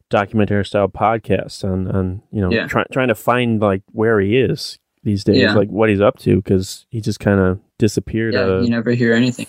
documentary 0.10 0.66
style 0.66 0.88
podcasts 0.88 1.64
on 1.64 1.88
on 1.90 2.22
you 2.32 2.42
know 2.42 2.52
Yeah. 2.52 2.68
try, 2.68 2.84
trying 2.92 3.08
to 3.10 3.16
find 3.16 3.62
like 3.62 3.82
where 3.92 4.20
he 4.20 4.38
is 4.38 4.80
these 5.04 5.24
days, 5.24 5.38
Yeah. 5.38 5.54
like 5.54 5.70
what 5.70 5.90
he's 5.90 6.02
up 6.02 6.18
to 6.20 6.38
because 6.38 6.86
he 6.90 7.02
just 7.02 7.20
kind 7.20 7.40
of 7.40 7.60
disappeared 7.78 8.34
yeah 8.34 8.60
you 8.62 8.70
never 8.70 8.92
hear 8.92 9.14
anything 9.14 9.48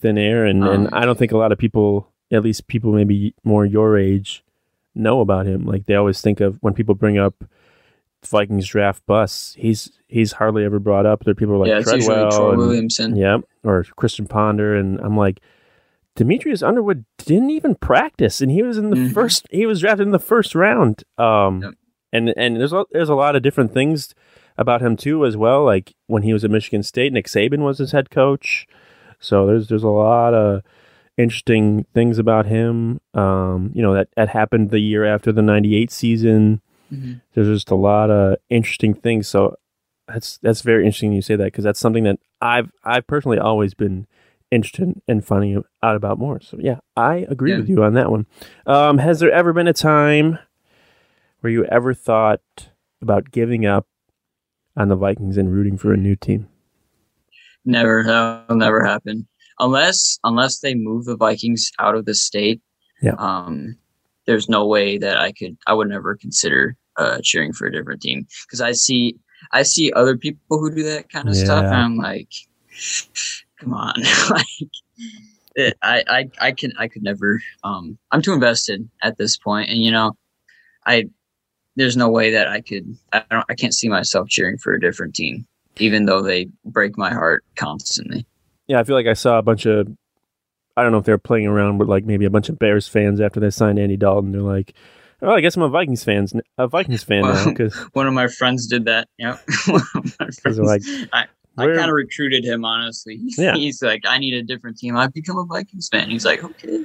thin 0.00 0.18
air, 0.18 0.44
and, 0.44 0.64
and 0.64 0.86
Um, 0.88 0.92
I 0.92 1.04
don't 1.06 1.16
think 1.18 1.30
a 1.32 1.36
lot 1.36 1.52
of 1.52 1.58
people, 1.58 2.08
at 2.32 2.42
least 2.42 2.66
people 2.66 2.92
maybe 2.92 3.32
more 3.44 3.64
your 3.64 3.96
age, 3.96 4.42
know 4.98 5.20
about 5.20 5.46
him. 5.46 5.64
Like 5.64 5.86
they 5.86 5.94
always 5.94 6.20
think 6.20 6.40
of 6.40 6.58
when 6.60 6.74
people 6.74 6.94
bring 6.94 7.16
up 7.18 7.34
Vikings 8.26 8.66
draft 8.66 9.04
busts, 9.06 9.54
he's 9.54 9.92
he's 10.08 10.32
hardly 10.32 10.64
ever 10.64 10.78
brought 10.78 11.06
up. 11.06 11.24
There 11.24 11.32
are 11.32 11.34
people 11.36 11.58
like 11.58 11.68
yeah 11.68 11.80
Treadwell, 11.80 12.30
Troy 12.30 12.48
and, 12.50 12.58
williamson 12.58 13.16
yeah, 13.16 13.38
or 13.64 13.84
Christian 13.96 14.26
Ponder, 14.26 14.74
and 14.76 14.98
I'm 15.00 15.16
like. 15.16 15.40
Demetrius 16.16 16.64
Underwood 16.64 17.04
didn't 17.18 17.50
even 17.50 17.76
practice, 17.76 18.40
and 18.40 18.50
he 18.50 18.60
was 18.60 18.76
in 18.76 18.90
the 18.90 18.96
Mhm. 18.96 19.14
first. 19.14 19.46
He 19.52 19.66
was 19.66 19.78
drafted 19.80 20.04
in 20.04 20.10
the 20.10 20.18
first 20.18 20.52
round. 20.56 21.04
Um, 21.16 21.62
Yep. 21.62 21.74
and 22.12 22.34
and 22.36 22.56
there's 22.56 22.72
a, 22.72 22.84
there's 22.90 23.08
a 23.08 23.14
lot 23.14 23.36
of 23.36 23.42
different 23.42 23.72
things 23.72 24.16
about 24.56 24.82
him 24.82 24.96
too 24.96 25.24
as 25.24 25.36
well. 25.36 25.64
Like 25.64 25.94
when 26.08 26.24
he 26.24 26.32
was 26.32 26.44
at 26.44 26.50
Michigan 26.50 26.82
State, 26.82 27.12
Nick 27.12 27.26
Saban 27.26 27.58
was 27.60 27.78
his 27.78 27.92
head 27.92 28.10
coach. 28.10 28.66
So 29.20 29.46
there's 29.46 29.68
there's 29.68 29.84
a 29.84 29.88
lot 29.88 30.34
of 30.34 30.62
interesting 31.18 31.84
things 31.92 32.18
about 32.18 32.46
him. 32.46 33.00
Um, 33.12 33.72
you 33.74 33.82
know 33.82 33.92
that 33.92 34.08
that 34.16 34.30
happened 34.30 34.70
the 34.70 34.78
year 34.78 35.04
after 35.04 35.32
the 35.32 35.42
'98 35.42 35.90
season. 35.90 36.62
Mm-hmm. 36.90 37.14
There's 37.34 37.48
just 37.48 37.70
a 37.70 37.74
lot 37.74 38.10
of 38.10 38.38
interesting 38.48 38.94
things. 38.94 39.28
So 39.28 39.56
that's 40.06 40.38
that's 40.38 40.62
very 40.62 40.84
interesting 40.84 41.12
you 41.12 41.20
say 41.20 41.36
that 41.36 41.44
because 41.44 41.64
that's 41.64 41.80
something 41.80 42.04
that 42.04 42.18
I've 42.40 42.70
I've 42.84 43.06
personally 43.06 43.38
always 43.38 43.74
been 43.74 44.06
interested 44.50 45.02
in 45.06 45.20
finding 45.20 45.62
out 45.82 45.96
about 45.96 46.18
more. 46.18 46.40
So 46.40 46.56
yeah, 46.58 46.78
I 46.96 47.26
agree 47.28 47.50
yeah. 47.50 47.58
with 47.58 47.68
you 47.68 47.82
on 47.82 47.94
that 47.94 48.10
one. 48.10 48.26
Um, 48.64 48.98
has 48.98 49.20
there 49.20 49.32
ever 49.32 49.52
been 49.52 49.68
a 49.68 49.74
time 49.74 50.38
where 51.40 51.52
you 51.52 51.64
ever 51.66 51.92
thought 51.92 52.70
about 53.02 53.30
giving 53.30 53.66
up 53.66 53.86
on 54.76 54.88
the 54.88 54.96
Vikings 54.96 55.36
and 55.36 55.52
rooting 55.52 55.76
for 55.76 55.92
a 55.92 55.96
new 55.96 56.16
team? 56.16 56.48
Never, 57.64 58.02
that'll 58.02 58.56
never 58.56 58.82
happen 58.82 59.28
unless 59.60 60.18
unless 60.24 60.60
they 60.60 60.74
move 60.74 61.04
the 61.04 61.16
Vikings 61.16 61.70
out 61.78 61.94
of 61.94 62.04
the 62.04 62.14
state. 62.14 62.60
Yeah. 63.02 63.14
Um, 63.18 63.76
there's 64.26 64.48
no 64.48 64.66
way 64.66 64.98
that 64.98 65.16
I 65.16 65.32
could. 65.32 65.56
I 65.66 65.74
would 65.74 65.88
never 65.88 66.16
consider 66.16 66.76
uh, 66.96 67.18
cheering 67.22 67.52
for 67.52 67.66
a 67.66 67.72
different 67.72 68.02
team 68.02 68.26
because 68.46 68.60
I 68.60 68.72
see 68.72 69.16
I 69.52 69.62
see 69.62 69.92
other 69.92 70.16
people 70.16 70.58
who 70.58 70.74
do 70.74 70.82
that 70.84 71.10
kind 71.10 71.28
of 71.28 71.34
yeah. 71.34 71.44
stuff, 71.44 71.64
and 71.64 71.74
I'm 71.74 71.96
like, 71.96 72.28
come 73.60 73.74
on, 73.74 73.94
like. 74.30 74.46
It, 75.54 75.76
I, 75.82 76.04
I 76.06 76.30
I 76.40 76.52
can 76.52 76.72
I 76.78 76.86
could 76.86 77.02
never 77.02 77.42
um 77.64 77.98
I'm 78.12 78.22
too 78.22 78.32
invested 78.32 78.88
at 79.02 79.18
this 79.18 79.36
point 79.36 79.68
and 79.68 79.82
you 79.82 79.90
know 79.90 80.16
I 80.86 81.06
there's 81.74 81.96
no 81.96 82.08
way 82.08 82.30
that 82.30 82.46
I 82.46 82.60
could 82.60 82.96
I 83.12 83.24
don't 83.28 83.44
I 83.48 83.54
can't 83.54 83.74
see 83.74 83.88
myself 83.88 84.28
cheering 84.28 84.58
for 84.58 84.72
a 84.72 84.80
different 84.80 85.16
team 85.16 85.48
even 85.78 86.06
though 86.06 86.22
they 86.22 86.48
break 86.64 86.96
my 86.96 87.10
heart 87.10 87.44
constantly. 87.56 88.26
Yeah, 88.68 88.80
I 88.80 88.84
feel 88.84 88.94
like 88.94 89.06
I 89.06 89.14
saw 89.14 89.38
a 89.38 89.42
bunch 89.42 89.66
of 89.66 89.88
I 90.78 90.82
don't 90.82 90.92
know 90.92 90.98
if 90.98 91.04
they're 91.04 91.18
playing 91.18 91.48
around 91.48 91.78
with 91.78 91.88
like 91.88 92.04
maybe 92.04 92.24
a 92.24 92.30
bunch 92.30 92.48
of 92.48 92.56
Bears 92.56 92.86
fans 92.86 93.20
after 93.20 93.40
they 93.40 93.50
signed 93.50 93.80
Andy 93.80 93.96
Dalton. 93.96 94.30
They're 94.30 94.40
like, 94.40 94.74
"Oh, 95.20 95.32
I 95.32 95.40
guess 95.40 95.56
I'm 95.56 95.62
a 95.62 95.68
Vikings 95.68 96.04
fans, 96.04 96.32
a 96.56 96.68
Vikings 96.68 97.02
fan 97.02 97.22
well, 97.22 97.34
now." 97.34 97.46
Because 97.46 97.74
one 97.94 98.06
of 98.06 98.14
my 98.14 98.28
friends 98.28 98.68
did 98.68 98.84
that. 98.84 99.08
Yeah, 99.18 99.38
my 99.66 100.30
friends 100.40 100.60
like, 100.60 100.82
I, 101.12 101.24
I 101.56 101.66
kind 101.66 101.90
of 101.90 101.94
recruited 101.94 102.44
him. 102.44 102.64
Honestly, 102.64 103.18
yeah. 103.36 103.54
he's 103.56 103.82
like, 103.82 104.02
"I 104.06 104.18
need 104.18 104.34
a 104.34 104.42
different 104.44 104.78
team. 104.78 104.96
I've 104.96 105.12
become 105.12 105.36
a 105.36 105.44
Vikings 105.44 105.88
fan." 105.88 106.10
He's 106.10 106.24
like, 106.24 106.44
"Okay." 106.44 106.84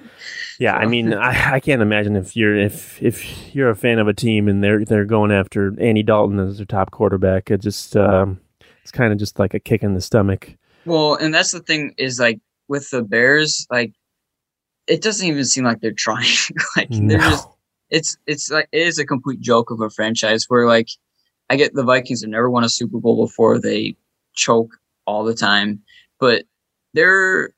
Yeah, 0.57 0.75
so. 0.75 0.81
I 0.81 0.87
mean, 0.87 1.13
I, 1.13 1.53
I 1.53 1.59
can't 1.59 1.83
imagine 1.83 2.15
if 2.15 2.35
you're 2.35 2.57
if 2.57 2.99
if 2.99 3.53
you're 3.53 3.69
a 3.69 3.75
fan 3.75 3.99
of 3.99 4.07
a 4.07 4.13
team 4.13 4.47
and 4.47 4.63
they're 4.63 4.83
they're 4.83 5.05
going 5.05 5.31
after 5.31 5.79
Andy 5.79 6.01
Dalton 6.01 6.39
as 6.39 6.57
their 6.57 6.65
top 6.65 6.89
quarterback. 6.89 7.51
It 7.51 7.61
just 7.61 7.95
um, 7.95 8.39
it's 8.81 8.91
kind 8.91 9.13
of 9.13 9.19
just 9.19 9.37
like 9.37 9.53
a 9.53 9.59
kick 9.59 9.83
in 9.83 9.93
the 9.93 10.01
stomach. 10.01 10.55
Well, 10.85 11.15
and 11.15 11.33
that's 11.33 11.51
the 11.51 11.61
thing 11.61 11.93
is 11.97 12.19
like 12.19 12.39
with 12.67 12.89
the 12.89 13.03
Bears, 13.03 13.67
like 13.69 13.93
it 14.87 15.01
doesn't 15.01 15.25
even 15.27 15.45
seem 15.45 15.63
like 15.63 15.81
they're 15.81 15.91
trying. 15.91 16.27
like 16.77 16.89
no. 16.89 17.07
they're 17.07 17.29
just 17.29 17.47
it's 17.89 18.17
it's 18.27 18.49
like 18.49 18.67
it 18.71 18.87
is 18.87 18.99
a 18.99 19.05
complete 19.05 19.39
joke 19.39 19.71
of 19.71 19.79
a 19.81 19.89
franchise 19.89 20.45
where 20.47 20.67
like 20.67 20.89
I 21.49 21.55
get 21.55 21.73
the 21.73 21.83
Vikings 21.83 22.21
have 22.21 22.29
never 22.29 22.49
won 22.49 22.63
a 22.63 22.69
Super 22.69 22.99
Bowl 22.99 23.25
before. 23.25 23.59
They 23.59 23.95
choke 24.33 24.71
all 25.05 25.23
the 25.23 25.35
time, 25.35 25.81
but 26.19 26.45
they're 26.93 27.53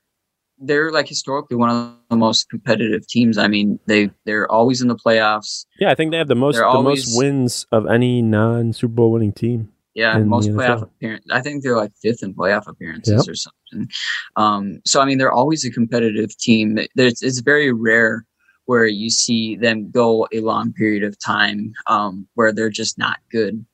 they're 0.58 0.90
like 0.90 1.08
historically 1.08 1.56
one 1.56 1.70
of 1.70 1.94
the 2.10 2.16
most 2.16 2.48
competitive 2.48 3.06
teams. 3.06 3.38
I 3.38 3.48
mean, 3.48 3.78
they 3.86 4.10
they're 4.24 4.50
always 4.50 4.82
in 4.82 4.88
the 4.88 4.96
playoffs. 4.96 5.66
Yeah, 5.78 5.90
I 5.90 5.94
think 5.94 6.10
they 6.10 6.18
have 6.18 6.28
the 6.28 6.34
most 6.34 6.54
they're 6.54 6.64
the 6.64 6.68
always, 6.68 7.06
most 7.08 7.18
wins 7.18 7.66
of 7.72 7.86
any 7.86 8.22
non 8.22 8.72
Super 8.72 8.94
Bowl 8.94 9.12
winning 9.12 9.32
team. 9.32 9.72
Yeah, 9.96 10.18
most 10.18 10.50
playoff 10.50 10.82
appearances. 10.82 11.30
I 11.32 11.40
think 11.40 11.62
they're 11.62 11.74
like 11.74 11.92
fifth 12.02 12.22
in 12.22 12.34
playoff 12.34 12.68
appearances 12.68 13.26
yep. 13.26 13.32
or 13.32 13.34
something. 13.34 13.90
Um, 14.36 14.82
so 14.84 15.00
I 15.00 15.06
mean, 15.06 15.16
they're 15.16 15.32
always 15.32 15.64
a 15.64 15.70
competitive 15.70 16.36
team. 16.36 16.78
There's, 16.96 17.22
it's 17.22 17.40
very 17.40 17.72
rare 17.72 18.26
where 18.66 18.84
you 18.84 19.08
see 19.08 19.56
them 19.56 19.90
go 19.90 20.28
a 20.32 20.40
long 20.40 20.74
period 20.74 21.02
of 21.02 21.18
time 21.18 21.72
um, 21.86 22.28
where 22.34 22.52
they're 22.52 22.68
just 22.68 22.98
not 22.98 23.20
good. 23.30 23.64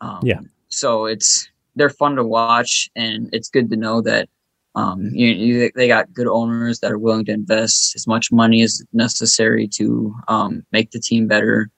Um, 0.00 0.20
yeah. 0.22 0.38
So 0.68 1.06
it's 1.06 1.48
they're 1.74 1.90
fun 1.90 2.14
to 2.16 2.24
watch, 2.24 2.88
and 2.94 3.28
it's 3.32 3.48
good 3.48 3.68
to 3.70 3.76
know 3.76 4.00
that 4.02 4.28
um, 4.76 5.06
you, 5.12 5.26
you, 5.26 5.70
they 5.74 5.88
got 5.88 6.14
good 6.14 6.28
owners 6.28 6.78
that 6.80 6.92
are 6.92 6.98
willing 6.98 7.24
to 7.24 7.32
invest 7.32 7.96
as 7.96 8.06
much 8.06 8.30
money 8.30 8.62
as 8.62 8.80
necessary 8.92 9.66
to 9.74 10.14
um, 10.28 10.64
make 10.70 10.92
the 10.92 11.00
team 11.00 11.26
better. 11.26 11.68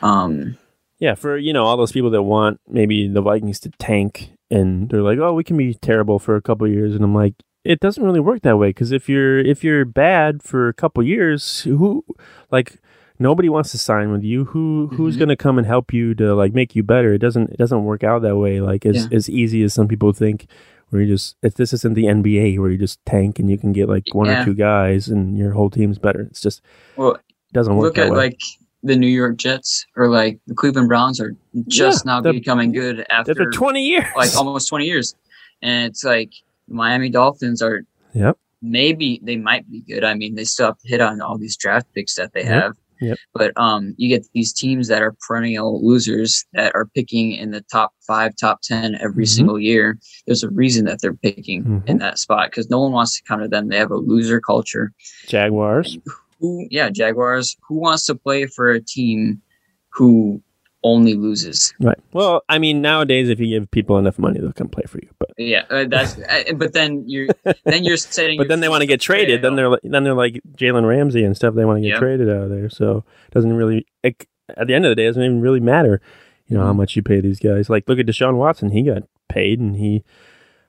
Um, 0.00 0.56
yeah, 0.98 1.14
for 1.14 1.36
you 1.36 1.52
know 1.52 1.64
all 1.64 1.76
those 1.76 1.92
people 1.92 2.10
that 2.10 2.22
want 2.22 2.60
maybe 2.68 3.08
the 3.08 3.22
Vikings 3.22 3.60
to 3.60 3.70
tank, 3.78 4.32
and 4.50 4.88
they're 4.88 5.02
like, 5.02 5.18
"Oh, 5.18 5.34
we 5.34 5.44
can 5.44 5.56
be 5.56 5.74
terrible 5.74 6.18
for 6.18 6.36
a 6.36 6.42
couple 6.42 6.68
years," 6.68 6.94
and 6.94 7.04
I'm 7.04 7.14
like, 7.14 7.34
it 7.64 7.80
doesn't 7.80 8.02
really 8.02 8.20
work 8.20 8.42
that 8.42 8.58
way 8.58 8.68
because 8.68 8.92
if 8.92 9.08
you're 9.08 9.38
if 9.38 9.64
you're 9.64 9.84
bad 9.84 10.42
for 10.42 10.68
a 10.68 10.74
couple 10.74 11.02
years, 11.02 11.60
who 11.62 12.04
like 12.50 12.78
nobody 13.18 13.48
wants 13.48 13.70
to 13.72 13.78
sign 13.78 14.12
with 14.12 14.22
you. 14.22 14.46
Who 14.46 14.88
who's 14.92 15.14
mm-hmm. 15.14 15.20
going 15.20 15.28
to 15.30 15.36
come 15.36 15.58
and 15.58 15.66
help 15.66 15.92
you 15.92 16.14
to 16.16 16.34
like 16.34 16.52
make 16.52 16.76
you 16.76 16.82
better? 16.82 17.14
It 17.14 17.18
doesn't 17.18 17.50
it 17.50 17.58
doesn't 17.58 17.84
work 17.84 18.04
out 18.04 18.22
that 18.22 18.36
way. 18.36 18.60
Like 18.60 18.84
as 18.86 19.06
yeah. 19.06 19.16
as 19.16 19.28
easy 19.28 19.62
as 19.62 19.74
some 19.74 19.88
people 19.88 20.12
think. 20.12 20.46
Where 20.90 21.02
you 21.02 21.08
just 21.08 21.34
if 21.42 21.54
this 21.54 21.72
isn't 21.72 21.94
the 21.94 22.04
NBA 22.04 22.58
where 22.60 22.70
you 22.70 22.78
just 22.78 23.04
tank 23.04 23.40
and 23.40 23.50
you 23.50 23.58
can 23.58 23.72
get 23.72 23.88
like 23.88 24.04
one 24.12 24.26
yeah. 24.26 24.42
or 24.42 24.44
two 24.44 24.54
guys 24.54 25.08
and 25.08 25.36
your 25.36 25.50
whole 25.50 25.68
team's 25.68 25.98
better. 25.98 26.20
It's 26.20 26.40
just 26.40 26.60
well, 26.94 27.14
it 27.14 27.22
doesn't 27.52 27.74
work. 27.74 27.96
Look 27.96 27.98
at 27.98 28.12
way. 28.12 28.16
like 28.16 28.38
the 28.84 28.96
New 28.96 29.08
York 29.08 29.36
Jets 29.36 29.86
or 29.96 30.08
like 30.08 30.38
the 30.46 30.54
Cleveland 30.54 30.88
Browns 30.88 31.18
are 31.20 31.34
just 31.66 32.04
yeah, 32.04 32.20
now 32.20 32.32
becoming 32.32 32.70
good 32.70 33.04
after 33.10 33.34
for 33.34 33.50
20 33.50 33.82
years, 33.82 34.06
like 34.16 34.36
almost 34.36 34.68
20 34.68 34.84
years. 34.84 35.14
And 35.62 35.86
it's 35.86 36.04
like 36.04 36.30
the 36.68 36.74
Miami 36.74 37.08
Dolphins 37.08 37.62
are, 37.62 37.84
yep. 38.12 38.36
maybe 38.60 39.20
they 39.22 39.36
might 39.36 39.68
be 39.70 39.80
good. 39.80 40.04
I 40.04 40.14
mean, 40.14 40.34
they 40.34 40.44
still 40.44 40.66
have 40.66 40.78
to 40.78 40.88
hit 40.88 41.00
on 41.00 41.20
all 41.22 41.38
these 41.38 41.56
draft 41.56 41.86
picks 41.94 42.14
that 42.16 42.34
they 42.34 42.44
yep. 42.44 42.62
have. 42.62 42.76
Yep. 43.00 43.18
But 43.32 43.52
um, 43.56 43.94
you 43.96 44.08
get 44.08 44.26
these 44.34 44.52
teams 44.52 44.88
that 44.88 45.02
are 45.02 45.16
perennial 45.26 45.84
losers 45.84 46.44
that 46.52 46.74
are 46.74 46.86
picking 46.86 47.32
in 47.32 47.50
the 47.50 47.62
top 47.62 47.92
five, 48.06 48.36
top 48.36 48.60
10 48.62 48.96
every 49.00 49.24
mm-hmm. 49.24 49.24
single 49.24 49.58
year. 49.58 49.98
There's 50.26 50.42
a 50.42 50.50
reason 50.50 50.84
that 50.84 51.00
they're 51.00 51.14
picking 51.14 51.64
mm-hmm. 51.64 51.88
in 51.88 51.98
that 51.98 52.18
spot 52.18 52.50
because 52.50 52.70
no 52.70 52.80
one 52.80 52.92
wants 52.92 53.16
to 53.16 53.24
counter 53.24 53.48
them. 53.48 53.68
They 53.68 53.78
have 53.78 53.90
a 53.90 53.96
loser 53.96 54.40
culture. 54.40 54.92
Jaguars 55.26 55.98
who 56.44 56.66
yeah 56.70 56.90
Jaguars 56.90 57.56
who 57.66 57.76
wants 57.76 58.04
to 58.06 58.14
play 58.14 58.44
for 58.44 58.70
a 58.70 58.80
team 58.80 59.40
who 59.88 60.42
only 60.82 61.14
loses? 61.14 61.72
Right. 61.80 61.98
Well 62.12 62.42
i 62.50 62.58
mean 62.58 62.82
nowadays 62.82 63.30
if 63.30 63.40
you 63.40 63.58
give 63.58 63.70
people 63.70 63.96
enough 63.96 64.18
money 64.18 64.38
they'll 64.38 64.52
come 64.52 64.68
play 64.68 64.84
for 64.86 64.98
you 64.98 65.08
but 65.18 65.30
yeah 65.38 65.64
uh, 65.70 65.86
that's 65.88 66.18
uh, 66.18 66.52
but 66.56 66.74
then 66.74 67.04
you're 67.06 67.28
then 67.64 67.84
you're 67.84 67.96
setting 68.18 68.36
but 68.36 68.48
then 68.48 68.60
they 68.60 68.68
want 68.68 68.82
to 68.82 68.86
get 68.86 69.00
traded. 69.00 69.40
Then 69.40 69.56
they're 69.56 69.70
then 69.82 70.04
they're 70.04 70.14
like 70.14 70.40
jalen 70.56 70.86
ramsey 70.86 71.24
and 71.24 71.34
stuff. 71.34 71.54
They 71.54 71.64
want 71.64 71.78
to 71.78 71.82
get 71.82 71.94
yep. 71.94 71.98
traded 72.00 72.28
out 72.28 72.44
of 72.44 72.50
there. 72.50 72.68
So 72.68 73.04
it 73.28 73.34
doesn't 73.34 73.54
really 73.54 73.86
it, 74.02 74.26
at 74.54 74.66
the 74.66 74.74
end 74.74 74.84
of 74.84 74.90
the 74.90 74.96
day 74.96 75.04
it 75.04 75.08
doesn't 75.08 75.22
even 75.22 75.40
really 75.40 75.60
matter 75.60 76.02
you 76.46 76.56
know 76.56 76.60
mm-hmm. 76.60 76.66
how 76.68 76.72
much 76.74 76.94
you 76.96 77.02
pay 77.02 77.20
these 77.20 77.40
guys. 77.40 77.70
Like 77.70 77.88
look 77.88 77.98
at 77.98 78.06
deshaun 78.06 78.36
watson. 78.36 78.70
He 78.70 78.82
got 78.82 79.04
paid 79.28 79.60
and 79.60 79.76
he 79.76 80.04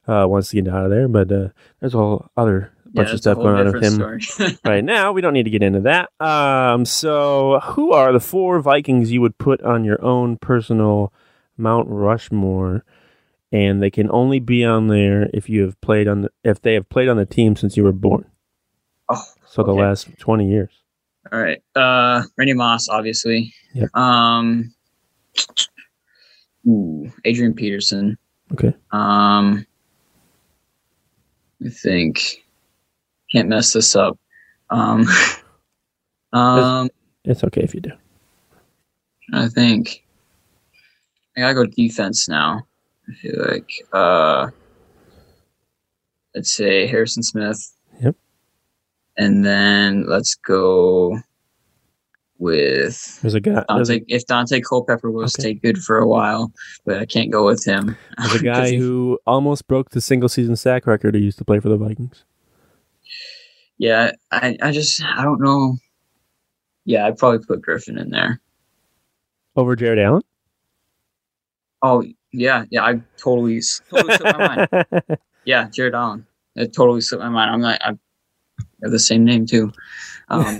uh, 0.07 0.25
wants 0.29 0.49
to 0.49 0.61
get 0.61 0.73
out 0.73 0.85
of 0.85 0.91
there. 0.91 1.07
But 1.07 1.31
uh, 1.31 1.49
there's 1.79 1.95
all 1.95 2.31
other 2.37 2.71
bunch 2.95 3.11
of 3.11 3.19
stuff 3.19 3.37
going 3.37 3.67
on 3.67 3.73
with 3.73 3.83
him 3.83 4.57
right 4.65 4.83
now. 4.83 5.11
We 5.11 5.21
don't 5.21 5.33
need 5.33 5.43
to 5.43 5.49
get 5.49 5.63
into 5.63 5.81
that. 5.81 6.09
Um, 6.19 6.85
so, 6.85 7.59
who 7.63 7.91
are 7.91 8.11
the 8.11 8.19
four 8.19 8.59
Vikings 8.59 9.11
you 9.11 9.21
would 9.21 9.37
put 9.37 9.61
on 9.61 9.83
your 9.83 10.03
own 10.03 10.37
personal 10.37 11.13
Mount 11.57 11.87
Rushmore? 11.89 12.83
And 13.51 13.81
they 13.81 13.91
can 13.91 14.09
only 14.11 14.39
be 14.39 14.65
on 14.65 14.87
there 14.87 15.29
if 15.33 15.49
you 15.49 15.61
have 15.61 15.79
played 15.79 16.07
on 16.07 16.23
the, 16.23 16.31
if 16.43 16.61
they 16.61 16.73
have 16.73 16.89
played 16.89 17.07
on 17.07 17.17
the 17.17 17.25
team 17.25 17.55
since 17.55 17.77
you 17.77 17.83
were 17.83 17.93
born. 17.93 18.25
Oh, 19.07 19.23
so 19.47 19.61
okay. 19.61 19.71
the 19.71 19.75
last 19.75 20.07
twenty 20.17 20.49
years. 20.49 20.71
All 21.31 21.39
right, 21.39 21.61
uh, 21.75 22.23
Randy 22.37 22.53
Moss, 22.53 22.89
obviously. 22.89 23.53
Yeah. 23.73 23.87
Um. 23.93 24.73
Ooh, 26.67 27.11
Adrian 27.23 27.53
Peterson. 27.53 28.17
Okay. 28.51 28.73
Um. 28.91 29.65
I 31.65 31.69
think 31.69 32.44
can't 33.35 33.49
mess 33.49 33.73
this 33.73 33.95
up. 33.95 34.17
Um, 34.69 35.07
um, 36.33 36.89
it's, 37.23 37.41
it's, 37.41 37.43
okay 37.43 37.61
if 37.61 37.73
you 37.73 37.81
do. 37.81 37.91
I 39.33 39.47
think 39.47 40.05
I 41.35 41.41
gotta 41.41 41.53
go 41.53 41.65
defense 41.65 42.29
now. 42.29 42.65
I 43.09 43.13
feel 43.15 43.45
like 43.47 43.69
uh, 43.91 44.49
let's 46.33 46.51
say 46.51 46.87
Harrison 46.87 47.23
Smith. 47.23 47.73
Yep. 48.01 48.15
And 49.17 49.45
then 49.45 50.05
let's 50.07 50.35
go 50.35 51.19
with 52.37 53.21
there's 53.21 53.33
a 53.33 53.39
guy 53.39 53.63
Daunte, 53.69 54.01
a, 54.01 54.13
if 54.13 54.25
Daunte 54.25 54.61
Culpepper 54.63 55.09
will 55.09 55.23
okay. 55.23 55.41
stay 55.41 55.53
good 55.53 55.77
for 55.77 55.97
a 55.97 56.07
while, 56.07 56.51
but 56.85 56.99
I 56.99 57.05
can't 57.05 57.31
go 57.31 57.45
with 57.45 57.65
him. 57.65 57.97
There's 58.17 58.35
a 58.35 58.43
guy 58.43 58.75
who 58.75 59.19
almost 59.25 59.67
broke 59.67 59.91
the 59.91 60.01
single 60.01 60.29
season 60.29 60.55
sack 60.55 60.85
record 60.87 61.15
who 61.15 61.21
used 61.21 61.37
to 61.39 61.45
play 61.45 61.59
for 61.59 61.69
the 61.69 61.77
Vikings 61.77 62.23
yeah, 63.77 64.11
I, 64.31 64.57
I 64.61 64.71
just 64.71 65.01
I 65.03 65.23
don't 65.23 65.41
know. 65.41 65.77
Yeah, 66.85 67.07
I'd 67.07 67.17
probably 67.17 67.45
put 67.45 67.61
Griffen 67.61 67.99
in 67.99 68.09
there 68.09 68.39
over 69.55 69.75
Jared 69.75 69.99
Allen. 69.99 70.21
Oh 71.81 72.03
yeah, 72.31 72.65
yeah. 72.69 72.83
I 72.83 73.01
totally, 73.17 73.61
totally 73.89 74.15
slipped 74.15 74.37
my 74.37 74.67
mind. 74.69 75.03
Yeah, 75.45 75.69
Jared 75.69 75.93
Allen. 75.93 76.25
It 76.55 76.73
totally 76.73 77.01
slipped 77.01 77.23
my 77.23 77.29
mind. 77.29 77.51
I'm 77.51 77.61
like, 77.61 77.79
I 77.81 77.89
have 78.81 78.91
the 78.91 78.97
same 78.97 79.23
name 79.23 79.45
too. 79.45 79.71
Um, 80.29 80.57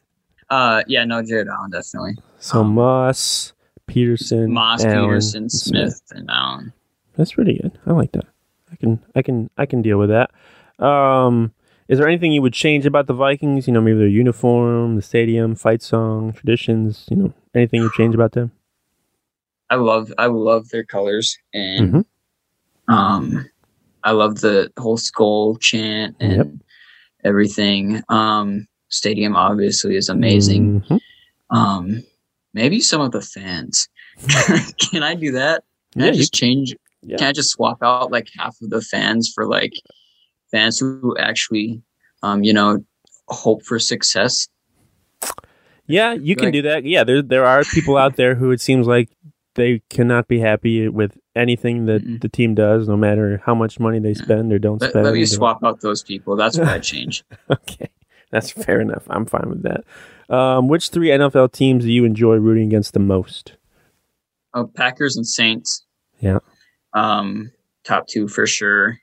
uh, 0.50 0.82
yeah, 0.86 1.04
no, 1.04 1.22
Jared 1.22 1.48
Allen 1.48 1.70
definitely. 1.70 2.16
so 2.38 2.64
Moss, 2.64 3.52
Peterson, 3.86 4.50
Moss, 4.50 4.82
Allen, 4.86 5.04
Peterson, 5.04 5.42
and 5.42 5.52
Smith, 5.52 6.00
and 6.12 6.30
Allen. 6.30 6.72
That's 7.14 7.32
pretty 7.32 7.58
good. 7.58 7.78
I 7.84 7.92
like 7.92 8.12
that. 8.12 8.24
I 8.72 8.76
can 8.76 9.04
I 9.14 9.20
can 9.20 9.50
I 9.58 9.66
can 9.66 9.82
deal 9.82 9.98
with 9.98 10.08
that. 10.08 10.30
Um 10.82 11.52
is 11.88 11.98
there 11.98 12.08
anything 12.08 12.32
you 12.32 12.42
would 12.42 12.52
change 12.52 12.86
about 12.86 13.06
the 13.06 13.14
Vikings? 13.14 13.66
You 13.66 13.72
know, 13.72 13.80
maybe 13.80 13.98
their 13.98 14.08
uniform, 14.08 14.96
the 14.96 15.02
stadium, 15.02 15.54
fight 15.54 15.82
song, 15.82 16.32
traditions, 16.32 17.06
you 17.10 17.16
know, 17.16 17.34
anything 17.54 17.82
you 17.82 17.90
change 17.96 18.14
about 18.14 18.32
them? 18.32 18.52
I 19.70 19.76
love, 19.76 20.12
I 20.18 20.26
love 20.26 20.68
their 20.68 20.84
colors, 20.84 21.36
and 21.54 21.92
Mhm. 21.92 22.04
um, 22.88 23.48
I 24.04 24.10
love 24.10 24.40
the 24.40 24.70
whole 24.78 24.96
skull 24.98 25.56
chant 25.56 26.16
and 26.20 26.36
Yep. 26.36 26.46
everything. 27.24 28.02
Um, 28.08 28.66
stadium 28.88 29.34
obviously 29.36 29.96
is 29.96 30.08
amazing. 30.08 30.82
Mhm. 30.82 31.00
Um, 31.50 32.02
maybe 32.52 32.80
some 32.80 33.00
of 33.00 33.12
the 33.12 33.22
fans. 33.22 33.88
Can 34.90 35.02
I 35.02 35.14
do 35.14 35.32
that? 35.32 35.64
Can 35.92 36.02
Yeah, 36.02 36.08
I 36.08 36.10
you- 36.10 36.16
just 36.16 36.34
change? 36.34 36.74
yeah. 37.02 37.16
Can 37.16 37.28
I 37.28 37.32
just 37.32 37.50
swap 37.50 37.78
out 37.82 38.10
like 38.12 38.28
half 38.36 38.56
of 38.60 38.70
the 38.70 38.82
fans 38.82 39.30
for 39.34 39.46
like 39.46 39.72
fans 40.52 40.78
who 40.78 41.16
actually, 41.18 41.82
um, 42.22 42.44
you 42.44 42.52
know, 42.52 42.78
hope 43.28 43.64
for 43.64 43.78
success? 43.78 44.46
Yeah, 45.86 46.12
you 46.12 46.36
can 46.36 46.46
Like- 46.46 46.52
do 46.54 46.62
that. 46.62 46.84
Yeah, 46.84 47.04
there 47.04 47.22
there 47.22 47.44
are 47.44 47.64
people 47.64 47.96
out 47.96 48.16
there 48.16 48.34
who 48.36 48.50
it 48.52 48.60
seems 48.60 48.86
like 48.86 49.10
they 49.54 49.82
cannot 49.90 50.28
be 50.28 50.38
happy 50.38 50.88
with 50.88 51.18
anything 51.36 51.84
that 51.86 52.02
Mm-mm. 52.06 52.20
the 52.20 52.28
team 52.28 52.54
does, 52.54 52.88
no 52.88 52.96
matter 52.96 53.42
how 53.44 53.54
much 53.54 53.78
money 53.80 53.98
they 53.98 54.14
spend 54.14 54.52
or 54.52 54.58
don't 54.58 54.80
Let, 54.80 54.90
spend. 54.90 55.04
let 55.04 55.14
me 55.14 55.24
swap 55.26 55.62
out 55.64 55.80
those 55.80 56.02
people. 56.02 56.36
That's 56.36 56.56
what 56.56 56.68
I 56.68 56.78
change. 56.92 57.24
Okay, 57.50 57.90
that's 58.30 58.50
fair 58.50 58.80
enough. 58.80 59.04
I'm 59.10 59.26
fine 59.26 59.48
with 59.50 59.62
that. 59.64 59.84
Um, 60.34 60.68
which 60.68 60.88
three 60.88 61.08
NFL 61.08 61.52
teams 61.52 61.84
do 61.84 61.92
you 61.92 62.04
enjoy 62.06 62.36
rooting 62.36 62.66
against 62.66 62.94
the 62.94 63.00
most? 63.00 63.56
Oh, 64.54 64.66
Packers 64.66 65.16
and 65.16 65.26
Saints. 65.26 65.84
Yeah. 66.20 66.38
Um, 66.94 67.50
top 67.84 68.06
two 68.06 68.28
for 68.28 68.46
sure. 68.46 68.98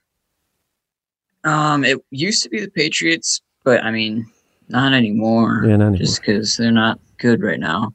Um, 1.43 1.83
it 1.83 1.97
used 2.11 2.43
to 2.43 2.49
be 2.49 2.59
the 2.59 2.69
Patriots, 2.69 3.41
but 3.63 3.83
I 3.83 3.91
mean, 3.91 4.25
not 4.67 4.93
anymore. 4.93 5.63
Yeah, 5.65 5.77
not 5.77 5.87
anymore. 5.87 5.97
Just 5.97 6.21
because 6.21 6.57
they're 6.57 6.71
not 6.71 6.99
good 7.17 7.41
right 7.41 7.59
now. 7.59 7.93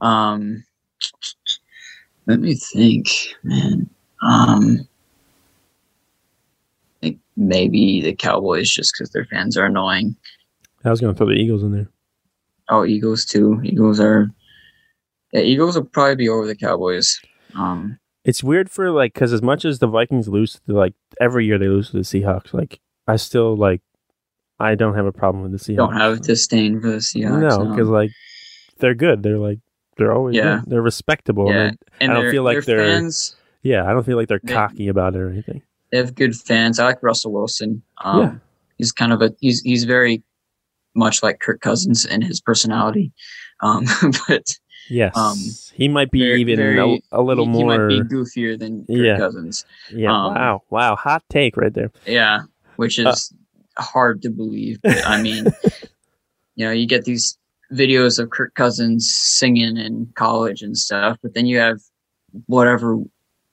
Um, 0.00 0.64
let 2.26 2.40
me 2.40 2.54
think, 2.54 3.08
man. 3.42 3.88
Um, 4.22 4.88
I 7.02 7.06
think 7.06 7.20
maybe 7.36 8.00
the 8.00 8.14
Cowboys, 8.14 8.70
just 8.70 8.94
because 8.94 9.10
their 9.10 9.26
fans 9.26 9.56
are 9.56 9.66
annoying. 9.66 10.16
I 10.84 10.90
was 10.90 11.00
going 11.00 11.12
to 11.12 11.18
throw 11.18 11.26
the 11.26 11.34
Eagles 11.34 11.62
in 11.62 11.72
there. 11.72 11.88
Oh, 12.68 12.84
Eagles 12.84 13.24
too. 13.24 13.60
Eagles 13.64 14.00
are. 14.00 14.30
Yeah, 15.32 15.40
Eagles 15.40 15.76
will 15.76 15.84
probably 15.84 16.16
be 16.16 16.28
over 16.28 16.46
the 16.46 16.56
Cowboys. 16.56 17.20
Um, 17.54 17.98
It's 18.26 18.42
weird 18.42 18.68
for 18.70 18.90
like 18.90 19.14
because 19.14 19.32
as 19.32 19.40
much 19.40 19.64
as 19.64 19.78
the 19.78 19.86
Vikings 19.86 20.26
lose, 20.28 20.60
like 20.66 20.94
every 21.20 21.46
year 21.46 21.58
they 21.58 21.68
lose 21.68 21.90
to 21.90 21.98
the 21.98 22.02
Seahawks. 22.02 22.52
Like 22.52 22.80
I 23.06 23.16
still 23.16 23.56
like, 23.56 23.80
I 24.58 24.74
don't 24.74 24.94
have 24.96 25.06
a 25.06 25.12
problem 25.12 25.42
with 25.44 25.52
the 25.52 25.58
Seahawks. 25.58 25.76
don't 25.76 25.96
have 25.96 26.20
disdain 26.22 26.80
for 26.80 26.90
the 26.90 26.96
Seahawks. 26.96 27.40
no, 27.40 27.70
because 27.70 27.88
like 27.88 28.10
they're 28.78 28.94
good. 28.94 29.22
They're 29.22 29.38
like 29.38 29.60
they're 29.96 30.12
always 30.12 30.34
Yeah. 30.34 30.60
good. 30.60 30.70
they're 30.70 30.82
respectable. 30.82 31.48
yeah, 31.52 31.68
and 31.68 31.78
and 32.00 32.12
I 32.12 32.14
don't 32.20 32.30
feel 32.32 32.42
like 32.42 32.64
they're- 32.64 32.84
fans. 32.84 33.36
yeah, 33.62 33.84
I 33.88 33.92
don't 33.92 34.04
feel 34.04 34.16
like 34.16 34.26
they're 34.28 34.40
They- 34.42 34.52
cocky 34.52 34.88
about 34.88 35.14
it 35.14 35.20
or 35.20 35.30
anything. 35.30 35.62
They 35.92 35.98
have 35.98 36.16
good 36.16 36.34
fans. 36.34 36.80
I 36.80 36.84
like 36.86 37.02
Russell 37.02 37.32
Wilson. 37.32 37.80
Um, 38.04 38.20
Yeah. 38.20 38.34
he's 38.76 38.90
kind 38.90 39.12
of 39.12 39.22
a 39.22 39.32
he's 39.40 39.60
he's 39.62 39.84
very 39.84 40.24
much 40.96 41.22
like 41.22 41.38
Kirk 41.38 41.60
Cousins 41.60 42.04
in 42.04 42.22
his 42.22 42.40
personality. 42.40 43.12
Um, 43.62 43.84
but 44.28 44.58
Yes, 44.88 45.16
Um, 45.16 45.36
he 45.74 45.88
might 45.88 46.10
be 46.10 46.20
very- 46.20 46.40
even 46.40 46.56
very- 46.56 47.02
a, 47.12 47.20
a 47.20 47.22
little 47.22 47.44
he, 47.46 47.50
more. 47.50 47.72
he 47.72 47.78
might 47.78 48.08
be 48.08 48.14
goofier 48.14 48.58
than 48.58 48.80
Kirk 48.86 48.96
Yeah. 48.96 49.18
Cousins. 49.18 49.64
yeah, 49.92 50.10
um, 50.12 50.34
wow, 50.34 50.62
wow, 50.70 50.96
hot 50.96 51.22
take 51.28 51.56
right 51.56 51.72
there. 51.74 51.90
Yeah, 52.06 52.42
which 52.76 52.98
Uh, 53.00 53.10
is 53.10 53.32
hard 53.78 54.22
to 54.22 54.30
believe. 54.30 54.78
But 54.82 55.04
I 55.06 55.20
mean, 55.20 55.46
you 56.56 56.66
know, 56.66 56.70
you 56.72 56.86
get 56.86 57.04
these 57.04 57.36
videos 57.72 58.18
of 58.20 58.30
Kirk 58.30 58.54
Cousins 58.54 59.12
singing 59.12 59.76
in 59.76 60.12
college 60.14 60.62
and 60.62 60.76
stuff, 60.76 61.18
but 61.22 61.34
then 61.34 61.46
you 61.46 61.58
have 61.58 61.80
whatever 62.46 62.98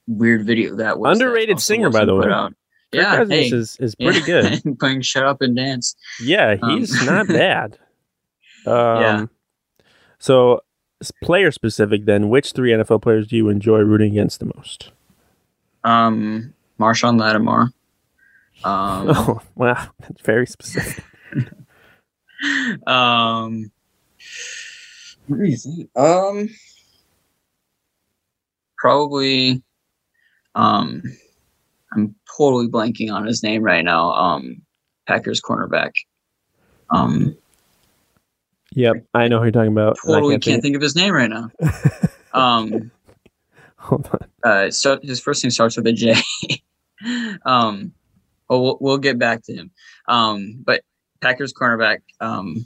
weird 0.08 0.46
video 0.46 0.76
that 0.76 1.00
was. 1.00 1.20
Underrated 1.20 1.56
Russell 1.56 1.76
singer, 1.76 1.90
by 1.90 2.06
the 2.06 2.14
way. 2.16 2.28
out. 2.30 2.50
Kirk 2.92 3.02
Yeah, 3.02 3.16
Cousins 3.16 3.32
hey, 3.32 3.48
is 3.58 3.78
is 3.78 3.96
pretty 3.96 4.20
yeah, 4.32 4.56
good. 4.64 4.78
playing 4.80 5.02
"Shut 5.02 5.24
Up 5.26 5.42
and 5.42 5.56
Dance." 5.56 5.96
Yeah, 6.22 6.58
Um, 6.62 6.78
he's 6.80 7.04
not 7.06 7.28
bad. 7.28 7.80
Um, 8.68 9.02
Yeah. 9.02 9.26
So, 10.20 10.62
player 11.12 11.52
specific, 11.52 12.06
then, 12.06 12.30
which 12.30 12.52
three 12.54 12.72
NFL 12.72 13.02
players 13.02 13.28
do 13.28 13.36
you 13.36 13.50
enjoy 13.50 13.80
rooting 13.80 14.12
against 14.14 14.40
the 14.40 14.46
most? 14.46 14.92
Um, 15.84 16.54
Marshon 16.80 17.20
Lattimore. 17.20 17.70
Um, 18.64 19.08
Oh, 19.10 19.42
wow, 19.56 19.90
that's 20.00 20.22
very 20.22 20.46
specific. 20.48 21.04
um, 22.88 23.72
what 25.28 25.38
do 25.38 25.44
you 25.46 25.58
think? 25.58 25.90
Um, 25.96 26.50
probably. 28.78 29.64
Um, 30.56 31.02
I'm 31.94 32.16
totally 32.38 32.68
blanking 32.68 33.12
on 33.12 33.26
his 33.26 33.44
name 33.44 33.64
right 33.64 33.84
now. 33.84 34.12
Um, 34.12 34.62
Packers 35.08 35.42
cornerback. 35.42 35.92
Um, 36.90 37.36
Yep, 38.76 39.06
I 39.14 39.28
know 39.28 39.38
who 39.40 39.46
you're 39.46 39.52
talking 39.52 39.72
about. 39.72 39.98
totally 40.06 40.34
can't 40.36 40.44
think. 40.44 40.64
think 40.64 40.76
of 40.76 40.82
his 40.82 40.96
name 40.96 41.14
right 41.14 41.30
now. 41.30 41.50
Um, 42.34 42.90
Hold 43.78 44.10
on. 44.12 44.52
uh, 44.52 44.72
so 44.72 45.00
his 45.04 45.20
first 45.20 45.44
name 45.44 45.52
starts 45.52 45.78
with 45.78 45.86
a 45.86 45.94
J. 45.94 46.16
um, 47.46 47.92
well, 48.50 48.64
we'll 48.64 48.78
we'll 48.82 48.98
get 48.98 49.20
back 49.20 49.44
to 49.44 49.54
him. 49.54 49.72
Um, 50.08 50.62
but 50.66 50.82
Packers 51.22 51.54
cornerback, 51.54 52.00
um, 52.20 52.66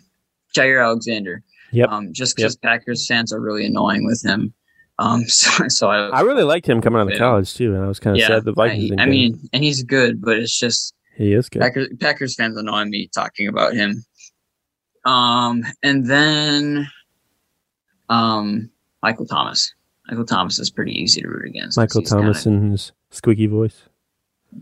Jaire 0.56 0.84
Alexander. 0.84 1.43
Yep. 1.74 1.89
Um, 1.89 2.13
just 2.13 2.36
because 2.38 2.56
Packers 2.56 3.06
fans 3.06 3.34
are 3.34 3.41
really 3.41 3.65
annoying 3.65 4.06
with 4.06 4.24
him. 4.26 4.54
Um, 5.00 5.26
so, 5.28 5.67
so 5.67 5.89
I, 5.89 6.08
I 6.08 6.22
really 6.22 6.43
liked 6.43 6.67
him 6.67 6.80
coming 6.82 7.00
out 7.02 7.08
of 7.08 7.12
Yeah. 7.13 7.17
college 7.20 7.54
too, 7.54 7.76
and 7.76 7.84
I 7.84 7.88
was 7.88 8.00
kind 8.00 8.15
of 8.15 8.22
yeah, 8.22 8.28
sad 8.28 8.46
the 8.46 8.54
Vikings. 8.54 8.86
I, 8.86 8.88
didn't 8.96 9.00
I 9.02 9.06
mean, 9.08 9.50
and 9.54 9.63
he's 9.63 9.84
good, 9.84 10.22
but 10.22 10.38
it's 10.38 10.58
just 10.58 10.93
he 11.17 11.34
is 11.34 11.50
good. 11.50 11.62
Packers 11.62 11.89
Packers 12.00 12.36
fans 12.36 12.58
annoying 12.58 12.89
me 12.89 13.10
talking 13.13 13.48
about 13.50 13.74
him. 13.74 14.06
Um, 15.08 15.63
and 15.84 16.06
then, 16.06 16.88
um, 18.10 18.70
Michael 19.02 19.26
Thomas. 19.26 19.74
Michael 20.10 20.26
Thomas 20.26 20.60
is 20.60 20.70
pretty 20.70 20.91
easy 20.93 21.22
to 21.22 21.28
root 21.28 21.48
against. 21.48 21.78
Michael 21.78 22.02
He's 22.02 22.10
kinda- 22.10 22.24
Thomas 22.24 22.46
and 22.46 22.72
his 22.72 22.91
squeaky 23.12 23.48
voice. 23.48 23.84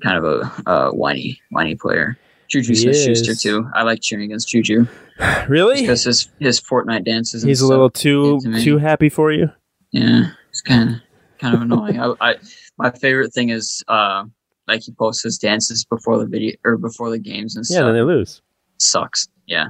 kind 0.02 0.18
of 0.18 0.24
a 0.24 0.70
uh, 0.70 0.92
whiny, 0.92 1.40
whiny 1.52 1.76
player. 1.76 2.18
Juju 2.48 2.76
Smith 2.76 2.96
Schuster 2.98 3.34
too. 3.36 3.68
I 3.74 3.82
like 3.84 4.02
cheering 4.02 4.26
against 4.26 4.48
Juju 4.50 4.86
Really? 5.48 5.82
because 5.82 6.04
his 6.04 6.30
his 6.40 6.62
Fortnite 6.62 7.04
dances. 7.06 7.42
and 7.44 7.50
He's 7.50 7.62
a 7.62 7.68
little 7.68 7.90
too 7.90 8.40
to 8.42 8.62
too 8.62 8.78
happy 8.78 9.10
for 9.10 9.32
you. 9.32 9.50
Yeah, 9.92 10.32
it's 10.50 10.62
kind 10.62 10.90
of 10.90 10.96
kind 11.40 11.56
of 11.56 11.62
annoying. 11.64 12.00
I, 12.00 12.14
I 12.22 12.36
my 12.78 12.92
favorite 12.92 13.34
thing 13.34 13.50
is 13.50 13.84
uh 13.88 14.26
like 14.68 14.82
he 14.84 14.92
posts 14.92 15.24
his 15.24 15.40
dances 15.40 15.86
before 15.86 16.20
the 16.20 16.28
video 16.28 16.56
or 16.64 16.78
before 16.78 17.10
the 17.10 17.18
games 17.20 17.56
and 17.56 17.66
stuff. 17.66 17.78
Yeah, 17.80 17.86
then 17.86 17.96
they 17.96 18.02
lose. 18.04 18.42
Sucks. 18.78 19.28
Yeah. 19.48 19.70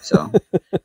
So 0.00 0.30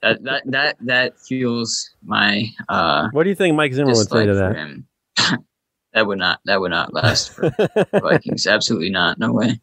that 0.01 0.23
that 0.23 0.43
that 0.45 0.77
that 0.81 1.19
fuels 1.19 1.89
my 2.03 2.45
uh 2.69 3.09
What 3.11 3.23
do 3.23 3.29
you 3.29 3.35
think 3.35 3.55
Mike 3.55 3.73
Zimmer 3.73 3.93
would 3.93 4.09
say 4.09 4.25
to 4.25 4.33
that? 4.35 4.83
that 5.93 6.05
would 6.05 6.19
not 6.19 6.39
that 6.45 6.59
would 6.59 6.71
not 6.71 6.93
last 6.93 7.31
for 7.31 7.49
Vikings. 7.91 8.45
Absolutely 8.45 8.89
not. 8.89 9.17
No 9.17 9.31
way. 9.31 9.59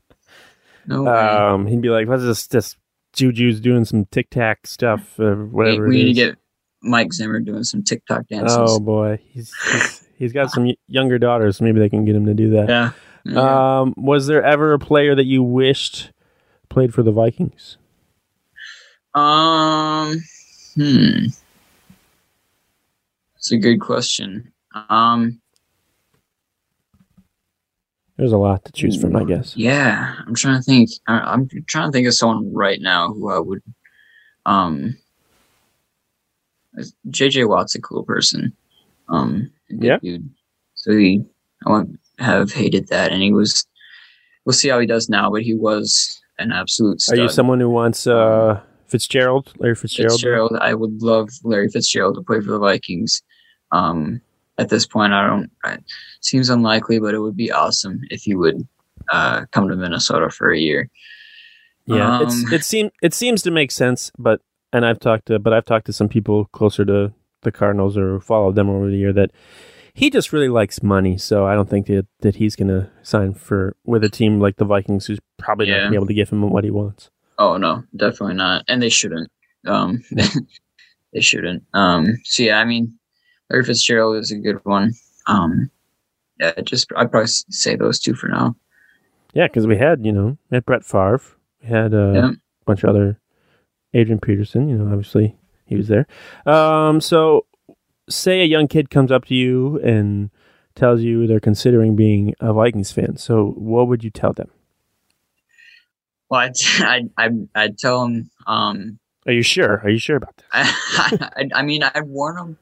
No 0.86 1.04
way. 1.04 1.12
um, 1.12 1.66
he'd 1.66 1.80
be 1.80 1.90
like, 1.90 2.08
"What's 2.08 2.24
this? 2.24 2.46
This 2.48 2.76
Juju's 3.14 3.60
doing 3.60 3.84
some 3.84 4.06
tic 4.06 4.30
tac 4.30 4.66
stuff, 4.66 5.18
or 5.20 5.44
we, 5.44 5.50
whatever." 5.50 5.86
we 5.86 6.00
it 6.00 6.04
need 6.04 6.14
to 6.14 6.20
get 6.20 6.36
Mike 6.82 7.12
Zimmer 7.12 7.38
doing 7.38 7.62
some 7.62 7.84
TikTok 7.84 8.26
dances. 8.28 8.56
Oh 8.58 8.80
boy, 8.80 9.20
he's 9.28 9.52
he's, 9.70 10.08
he's 10.16 10.32
got 10.32 10.50
some 10.50 10.72
younger 10.88 11.18
daughters. 11.18 11.60
Maybe 11.60 11.78
they 11.78 11.88
can 11.88 12.04
get 12.04 12.16
him 12.16 12.26
to 12.26 12.34
do 12.34 12.50
that. 12.50 12.68
yeah. 12.68 12.90
Yeah. 13.24 13.80
Um, 13.80 13.94
was 13.96 14.26
there 14.26 14.42
ever 14.42 14.72
a 14.72 14.78
player 14.78 15.14
that 15.14 15.26
you 15.26 15.42
wished 15.42 16.10
played 16.68 16.92
for 16.92 17.02
the 17.02 17.12
Vikings? 17.12 17.76
Um, 19.14 20.22
hmm. 20.74 21.26
It's 23.36 23.52
a 23.52 23.56
good 23.56 23.80
question. 23.80 24.52
Um, 24.88 25.40
There's 28.16 28.32
a 28.32 28.38
lot 28.38 28.64
to 28.66 28.72
choose 28.72 29.00
from, 29.00 29.16
I 29.16 29.24
guess. 29.24 29.56
yeah, 29.56 30.14
I'm 30.26 30.34
trying 30.34 30.56
to 30.58 30.62
think. 30.62 30.90
I, 31.08 31.18
I'm 31.18 31.48
trying 31.66 31.88
to 31.88 31.92
think 31.92 32.06
of 32.06 32.14
someone 32.14 32.54
right 32.54 32.80
now 32.80 33.08
who 33.12 33.30
I 33.30 33.38
would. 33.38 33.62
Um, 34.46 34.96
JJ 37.08 37.48
Watt's 37.48 37.74
a 37.74 37.80
cool 37.80 38.04
person. 38.04 38.56
Um, 39.08 39.50
Yeah. 39.68 39.98
dude. 40.02 40.30
So 40.74 40.92
he, 40.92 41.24
I 41.66 41.70
wouldn't 41.70 42.00
have 42.18 42.52
hated 42.52 42.88
that. 42.88 43.12
And 43.12 43.22
he 43.22 43.32
was. 43.32 43.66
We'll 44.44 44.52
see 44.52 44.68
how 44.68 44.80
he 44.80 44.86
does 44.86 45.08
now, 45.08 45.30
but 45.30 45.42
he 45.42 45.54
was 45.54 46.20
an 46.38 46.52
absolute. 46.52 47.00
Stud. 47.00 47.18
Are 47.18 47.22
you 47.22 47.28
someone 47.28 47.60
who 47.60 47.68
wants 47.70 48.06
uh, 48.06 48.60
Fitzgerald, 48.92 49.52
Larry 49.58 49.74
Fitzgerald? 49.74 50.12
Fitzgerald. 50.12 50.52
I 50.60 50.74
would 50.74 51.02
love 51.02 51.30
Larry 51.42 51.68
Fitzgerald 51.68 52.14
to 52.16 52.22
play 52.22 52.40
for 52.40 52.52
the 52.52 52.58
Vikings. 52.58 53.22
Um, 53.72 54.20
at 54.58 54.68
this 54.68 54.86
point, 54.86 55.14
I 55.14 55.26
don't. 55.26 55.50
It 55.64 55.82
seems 56.20 56.50
unlikely, 56.50 57.00
but 57.00 57.14
it 57.14 57.20
would 57.20 57.36
be 57.36 57.50
awesome 57.50 58.00
if 58.10 58.22
he 58.22 58.34
would 58.34 58.68
uh, 59.10 59.46
come 59.50 59.68
to 59.68 59.76
Minnesota 59.76 60.28
for 60.30 60.52
a 60.52 60.58
year. 60.58 60.90
Yeah, 61.86 62.18
Um, 62.18 62.22
it's 62.22 62.52
it 62.52 62.64
seems 62.64 62.90
it 63.02 63.14
seems 63.14 63.42
to 63.42 63.50
make 63.50 63.70
sense, 63.70 64.12
but 64.18 64.40
and 64.72 64.84
I've 64.86 65.00
talked 65.00 65.26
to 65.26 65.38
but 65.38 65.52
I've 65.52 65.64
talked 65.64 65.86
to 65.86 65.92
some 65.92 66.08
people 66.08 66.44
closer 66.52 66.84
to 66.84 67.12
the 67.42 67.52
Cardinals 67.52 67.96
or 67.96 68.20
followed 68.20 68.54
them 68.54 68.68
over 68.68 68.88
the 68.88 68.96
year 68.96 69.12
that 69.14 69.32
he 69.94 70.10
just 70.10 70.32
really 70.32 70.48
likes 70.48 70.82
money. 70.82 71.18
So 71.18 71.46
I 71.46 71.54
don't 71.54 71.68
think 71.68 71.86
that 71.86 72.06
that 72.20 72.36
he's 72.36 72.56
going 72.56 72.68
to 72.68 72.90
sign 73.02 73.34
for 73.34 73.74
with 73.84 74.04
a 74.04 74.08
team 74.08 74.38
like 74.38 74.56
the 74.56 74.64
Vikings, 74.64 75.06
who's 75.06 75.18
probably 75.38 75.66
not 75.66 75.72
going 75.74 75.84
to 75.84 75.90
be 75.90 75.96
able 75.96 76.06
to 76.06 76.14
give 76.14 76.30
him 76.30 76.48
what 76.50 76.64
he 76.64 76.70
wants. 76.70 77.10
Oh 77.38 77.56
no, 77.56 77.82
definitely 77.96 78.34
not, 78.36 78.64
and 78.68 78.82
they 78.82 78.88
shouldn't. 78.88 79.30
Um, 79.66 80.02
they 81.12 81.20
shouldn't. 81.20 81.64
Um, 81.74 82.18
so 82.24 82.42
yeah, 82.42 82.58
I 82.58 82.64
mean, 82.64 82.98
Larry 83.50 83.64
Fitzgerald 83.64 84.16
is 84.16 84.30
a 84.30 84.36
good 84.38 84.58
one. 84.64 84.92
Um, 85.26 85.70
yeah, 86.40 86.52
just 86.64 86.90
I'd 86.96 87.10
probably 87.10 87.28
say 87.28 87.76
those 87.76 87.98
two 88.00 88.14
for 88.14 88.28
now. 88.28 88.56
Yeah, 89.34 89.46
because 89.46 89.66
we 89.66 89.76
had 89.76 90.04
you 90.04 90.12
know 90.12 90.36
we 90.50 90.56
had 90.56 90.64
Brett 90.66 90.84
Favre, 90.84 91.20
we 91.62 91.68
had 91.68 91.94
uh, 91.94 92.12
Yeah. 92.12 92.28
a 92.30 92.64
bunch 92.66 92.82
of 92.84 92.90
other 92.90 93.18
Adrian 93.94 94.20
Peterson. 94.20 94.68
You 94.68 94.76
know, 94.78 94.92
obviously 94.92 95.36
he 95.64 95.76
was 95.76 95.88
there. 95.88 96.06
Um, 96.46 97.00
so 97.00 97.46
say 98.08 98.40
a 98.42 98.44
young 98.46 98.68
kid 98.68 98.90
comes 98.90 99.10
up 99.12 99.24
to 99.26 99.34
you 99.34 99.78
and 99.80 100.30
tells 100.74 101.00
you 101.02 101.26
they're 101.26 101.40
considering 101.40 101.94
being 101.96 102.34
a 102.40 102.52
Vikings 102.52 102.92
fan. 102.92 103.16
So 103.16 103.50
what 103.56 103.88
would 103.88 104.02
you 104.04 104.10
tell 104.10 104.32
them? 104.32 104.50
Well, 106.32 106.40
I'd, 106.40 107.10
I'd, 107.18 107.48
I'd 107.54 107.78
tell 107.78 108.02
them. 108.04 108.30
Um, 108.46 108.98
Are 109.26 109.32
you 109.32 109.42
sure? 109.42 109.82
Are 109.84 109.90
you 109.90 109.98
sure 109.98 110.16
about 110.16 110.34
that? 110.38 110.46
I, 110.54 111.28
I, 111.36 111.60
I 111.60 111.62
mean, 111.62 111.82
I'd 111.82 112.04
warn 112.04 112.36
them 112.36 112.56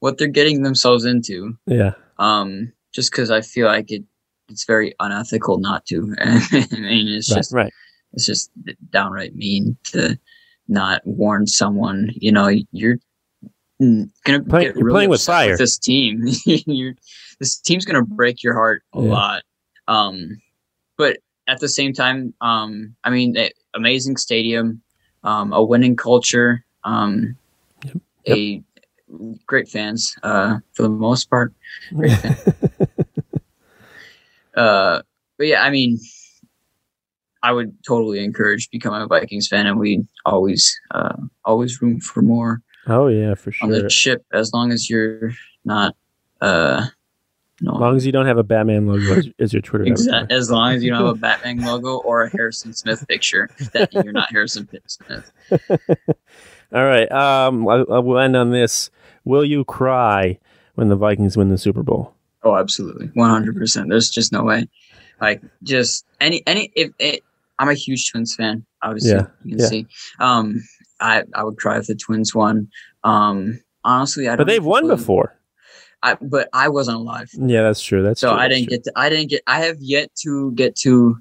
what 0.00 0.16
they're 0.16 0.28
getting 0.28 0.62
themselves 0.62 1.04
into. 1.04 1.52
Yeah. 1.66 1.92
Um, 2.18 2.72
just 2.94 3.10
because 3.12 3.30
I 3.30 3.42
feel 3.42 3.66
like 3.66 3.90
it, 3.92 4.02
it's 4.48 4.64
very 4.64 4.94
unethical 4.98 5.58
not 5.58 5.84
to. 5.86 6.14
I 6.20 6.66
mean, 6.72 7.08
it's 7.08 7.30
Right. 7.30 7.36
just 7.36 7.52
right. 7.52 7.72
it's 8.14 8.24
just 8.24 8.50
downright 8.90 9.36
mean 9.36 9.76
to 9.92 10.18
not 10.68 11.02
warn 11.04 11.46
someone. 11.46 12.10
You 12.14 12.32
know, 12.32 12.48
you're 12.72 12.96
mm, 13.80 14.08
gonna 14.24 14.42
Play- 14.42 14.64
get 14.64 14.76
really 14.76 14.90
playing 14.90 15.10
with 15.10 15.22
fire. 15.22 15.58
this 15.58 15.76
team. 15.76 16.22
you're, 16.46 16.94
this 17.40 17.58
team's 17.58 17.84
gonna 17.84 18.04
break 18.06 18.42
your 18.42 18.54
heart 18.54 18.82
a 18.94 19.02
Yeah. 19.02 19.10
lot. 19.10 19.42
Um, 19.86 20.40
but 20.96 21.18
at 21.52 21.60
the 21.60 21.68
same 21.68 21.92
time, 21.92 22.32
um, 22.40 22.96
I 23.04 23.10
mean, 23.10 23.36
eh, 23.36 23.50
amazing 23.74 24.16
stadium, 24.16 24.80
um, 25.22 25.52
a 25.52 25.62
winning 25.62 25.96
culture, 25.96 26.64
um, 26.84 27.36
Yep. 27.84 27.96
a 28.28 28.62
great 29.46 29.68
fans 29.68 30.14
uh, 30.22 30.58
for 30.72 30.82
the 30.82 30.88
most 30.88 31.28
part. 31.28 31.52
Uh, 34.54 35.00
but 35.38 35.46
yeah, 35.46 35.62
I 35.62 35.70
mean, 35.70 35.98
I 37.42 37.52
would 37.52 37.72
totally 37.88 38.22
encourage 38.22 38.68
becoming 38.70 39.00
a 39.00 39.06
Vikings 39.06 39.48
fan, 39.48 39.66
and 39.66 39.80
we 39.80 40.04
always, 40.26 40.78
uh, 40.90 41.16
always 41.46 41.80
room 41.80 42.00
for 42.00 42.20
more 42.20 42.60
Oh 42.86 43.06
yeah, 43.06 43.34
for 43.34 43.50
sure. 43.50 43.64
on 43.66 43.72
the 43.72 43.88
ship 43.88 44.22
as 44.30 44.52
long 44.52 44.70
as 44.70 44.90
you're 44.90 45.32
not, 45.64 45.96
uh, 46.42 46.84
no, 47.62 47.72
As 47.74 47.80
long 47.80 47.96
as 47.96 48.04
you 48.06 48.12
don't 48.12 48.26
have 48.26 48.36
a 48.38 48.42
Batman 48.42 48.86
logo 48.86 49.14
as, 49.18 49.28
as 49.38 49.52
your 49.52 49.62
Twitter. 49.62 49.84
Exa- 49.84 50.30
as 50.30 50.50
long 50.50 50.74
as 50.74 50.82
you 50.84 50.90
don't 50.90 51.00
have 51.06 51.16
a 51.16 51.18
Batman 51.18 51.64
logo 51.64 51.98
or 51.98 52.22
a 52.22 52.30
Harrison 52.30 52.74
Smith 52.74 53.06
picture, 53.08 53.48
that 53.72 53.92
you're 53.94 54.12
not 54.12 54.30
Harrison 54.30 54.68
Smith. 54.86 55.32
All 56.74 56.84
right. 56.84 57.10
Um, 57.12 57.68
I, 57.68 57.74
I 57.76 57.98
will 58.00 58.18
end 58.18 58.36
on 58.36 58.50
this. 58.50 58.90
Will 59.24 59.44
you 59.44 59.64
cry 59.64 60.38
when 60.74 60.88
the 60.88 60.96
Vikings 60.96 61.36
win 61.36 61.48
the 61.50 61.58
Super 61.58 61.82
Bowl? 61.82 62.14
Oh, 62.42 62.56
absolutely, 62.56 63.06
one 63.14 63.30
hundred 63.30 63.54
percent. 63.56 63.88
There's 63.88 64.10
just 64.10 64.32
no 64.32 64.42
way. 64.42 64.68
Like, 65.20 65.40
just 65.62 66.04
any 66.20 66.42
any 66.46 66.72
if 66.74 66.90
it, 66.98 67.22
I'm 67.60 67.68
a 67.68 67.74
huge 67.74 68.10
Twins 68.10 68.34
fan. 68.34 68.66
Obviously, 68.82 69.12
Yeah, 69.12 69.26
you 69.44 69.50
can 69.52 69.58
yeah. 69.60 69.66
see. 69.66 69.86
Um, 70.18 70.60
I 70.98 71.22
I 71.34 71.44
would 71.44 71.56
cry 71.58 71.78
if 71.78 71.86
the 71.86 71.94
Twins 71.94 72.34
won. 72.34 72.68
Um, 73.04 73.60
honestly, 73.84 74.26
I 74.26 74.30
don't. 74.30 74.38
But 74.38 74.46
they've 74.52 74.64
won 74.64 74.84
really- 74.86 74.96
before. 74.96 75.36
I, 76.02 76.16
but 76.20 76.48
I 76.52 76.68
wasn't 76.68 76.96
alive, 76.98 77.30
Yeah, 77.34 77.62
that's 77.62 77.80
true. 77.82 78.02
That's 78.02 78.20
so 78.20 78.30
true, 78.30 78.38
I 78.38 78.48
that's 78.48 78.54
didn't 78.60 78.68
true. 78.68 78.76
get 78.78 78.84
to. 78.84 78.92
I 78.96 79.08
didn't 79.08 79.30
get. 79.30 79.42
I 79.46 79.60
have 79.64 79.76
yet 79.80 80.10
to 80.22 80.52
get 80.52 80.74
to. 80.76 81.16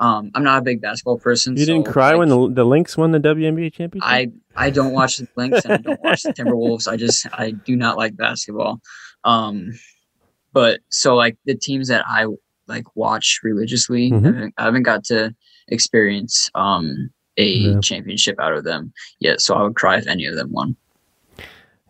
Um, 0.00 0.32
I'm 0.34 0.42
not 0.42 0.58
a 0.58 0.62
big 0.62 0.80
basketball 0.82 1.18
person. 1.18 1.56
You 1.56 1.64
didn't 1.66 1.86
so, 1.86 1.92
cry 1.92 2.10
like, 2.10 2.18
when 2.18 2.28
the 2.28 2.50
the 2.52 2.64
Lynx 2.64 2.96
won 2.96 3.12
the 3.12 3.20
WNBA 3.20 3.72
championship. 3.72 4.02
I 4.02 4.32
I 4.56 4.70
don't 4.70 4.92
watch 4.92 5.18
the 5.18 5.28
Lynx 5.36 5.64
and 5.64 5.74
I 5.74 5.76
don't 5.76 6.02
watch 6.02 6.24
the 6.24 6.32
Timberwolves. 6.38 6.88
I 6.88 6.96
just 6.96 7.26
I 7.32 7.52
do 7.52 7.76
not 7.76 7.96
like 7.96 8.16
basketball. 8.16 8.80
Um, 9.22 9.70
but 10.52 10.80
so 10.90 11.14
like 11.14 11.36
the 11.44 11.54
teams 11.54 11.86
that 11.88 12.04
I 12.08 12.26
like 12.66 12.96
watch 12.96 13.38
religiously, 13.44 14.10
Mhm. 14.10 14.22
I, 14.22 14.26
haven't, 14.26 14.54
I 14.58 14.64
haven't 14.64 14.82
got 14.82 15.04
to 15.04 15.34
experience 15.68 16.50
um 16.56 17.10
a 17.36 17.46
Yeah. 17.46 17.80
championship 17.80 18.38
out 18.40 18.52
of 18.52 18.64
them 18.64 18.92
yet. 19.20 19.40
So 19.40 19.54
I 19.54 19.62
would 19.62 19.76
cry 19.76 19.98
if 19.98 20.08
any 20.08 20.26
of 20.26 20.34
them 20.34 20.50
won. 20.52 20.76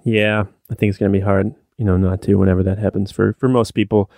Yeah, 0.05 0.45
I 0.71 0.75
think 0.75 0.91
it's 0.91 0.99
going 0.99 1.11
to 1.13 1.19
be 1.19 1.25
hard, 1.25 1.55
you 1.79 1.85
know, 1.85 1.97
not 1.97 2.23
to 2.23 2.35
whenever 2.37 2.63
that 2.63 2.79
happens 2.79 3.11
for 3.11 3.35
for 3.35 3.49
most 3.49 3.73
people. 3.73 4.11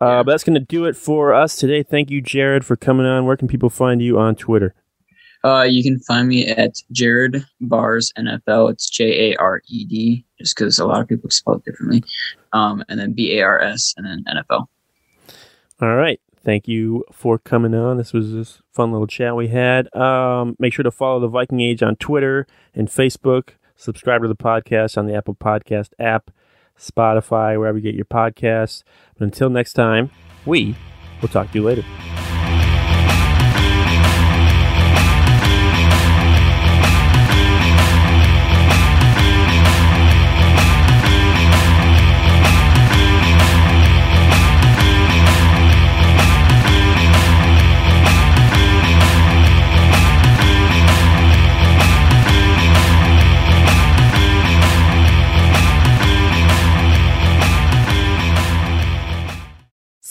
Uh, 0.00 0.04
Yeah. 0.06 0.22
But 0.24 0.32
that's 0.32 0.44
going 0.44 0.54
to 0.54 0.60
do 0.60 0.84
it 0.84 0.96
for 0.96 1.32
us 1.32 1.56
today. 1.56 1.82
Thank 1.82 2.10
you, 2.10 2.20
Jared, 2.20 2.64
for 2.64 2.76
coming 2.76 3.06
on. 3.06 3.24
Where 3.24 3.36
can 3.36 3.48
people 3.48 3.70
find 3.70 4.02
you 4.02 4.18
on 4.18 4.34
Twitter? 4.34 4.74
Uh, 5.44 5.62
you 5.62 5.82
can 5.82 5.98
find 6.00 6.28
me 6.28 6.46
at 6.46 6.76
Jared 6.92 7.44
Bars 7.60 8.12
NFL. 8.16 8.70
It's 8.70 8.88
J 8.88 9.32
A 9.32 9.36
R 9.36 9.60
E 9.68 9.84
D, 9.84 10.24
just 10.38 10.56
because 10.56 10.78
a 10.78 10.86
lot 10.86 11.00
of 11.00 11.08
people 11.08 11.30
spell 11.30 11.54
it 11.54 11.64
differently. 11.64 12.04
Um, 12.52 12.84
and 12.88 12.98
then 12.98 13.12
B 13.12 13.38
A 13.38 13.42
R 13.42 13.60
S, 13.60 13.94
and 13.96 14.06
then 14.06 14.24
NFL. 14.32 14.66
All 15.80 15.96
right. 15.96 16.20
Thank 16.44 16.66
you 16.66 17.04
for 17.12 17.38
coming 17.38 17.74
on. 17.74 17.96
This 17.98 18.12
was 18.12 18.32
this 18.32 18.62
fun 18.72 18.90
little 18.90 19.06
chat 19.06 19.36
we 19.36 19.48
had. 19.48 19.92
Um, 19.94 20.56
make 20.58 20.72
sure 20.72 20.82
to 20.82 20.90
follow 20.90 21.20
the 21.20 21.28
Viking 21.28 21.60
Age 21.60 21.82
on 21.82 21.96
Twitter 21.96 22.46
and 22.74 22.88
Facebook. 22.88 23.50
Subscribe 23.76 24.22
to 24.22 24.28
the 24.28 24.36
podcast 24.36 24.98
on 24.98 25.06
the 25.06 25.14
Apple 25.14 25.34
Podcast 25.34 25.90
app, 25.98 26.30
Spotify, 26.82 27.58
wherever 27.58 27.78
you 27.78 27.82
get 27.82 27.94
your 27.94 28.04
podcasts. 28.04 28.82
But 29.18 29.24
until 29.24 29.50
next 29.50 29.74
time, 29.74 30.10
we 30.44 30.76
will 31.20 31.28
talk 31.28 31.50
to 31.52 31.58
you 31.58 31.64
later. 31.64 31.84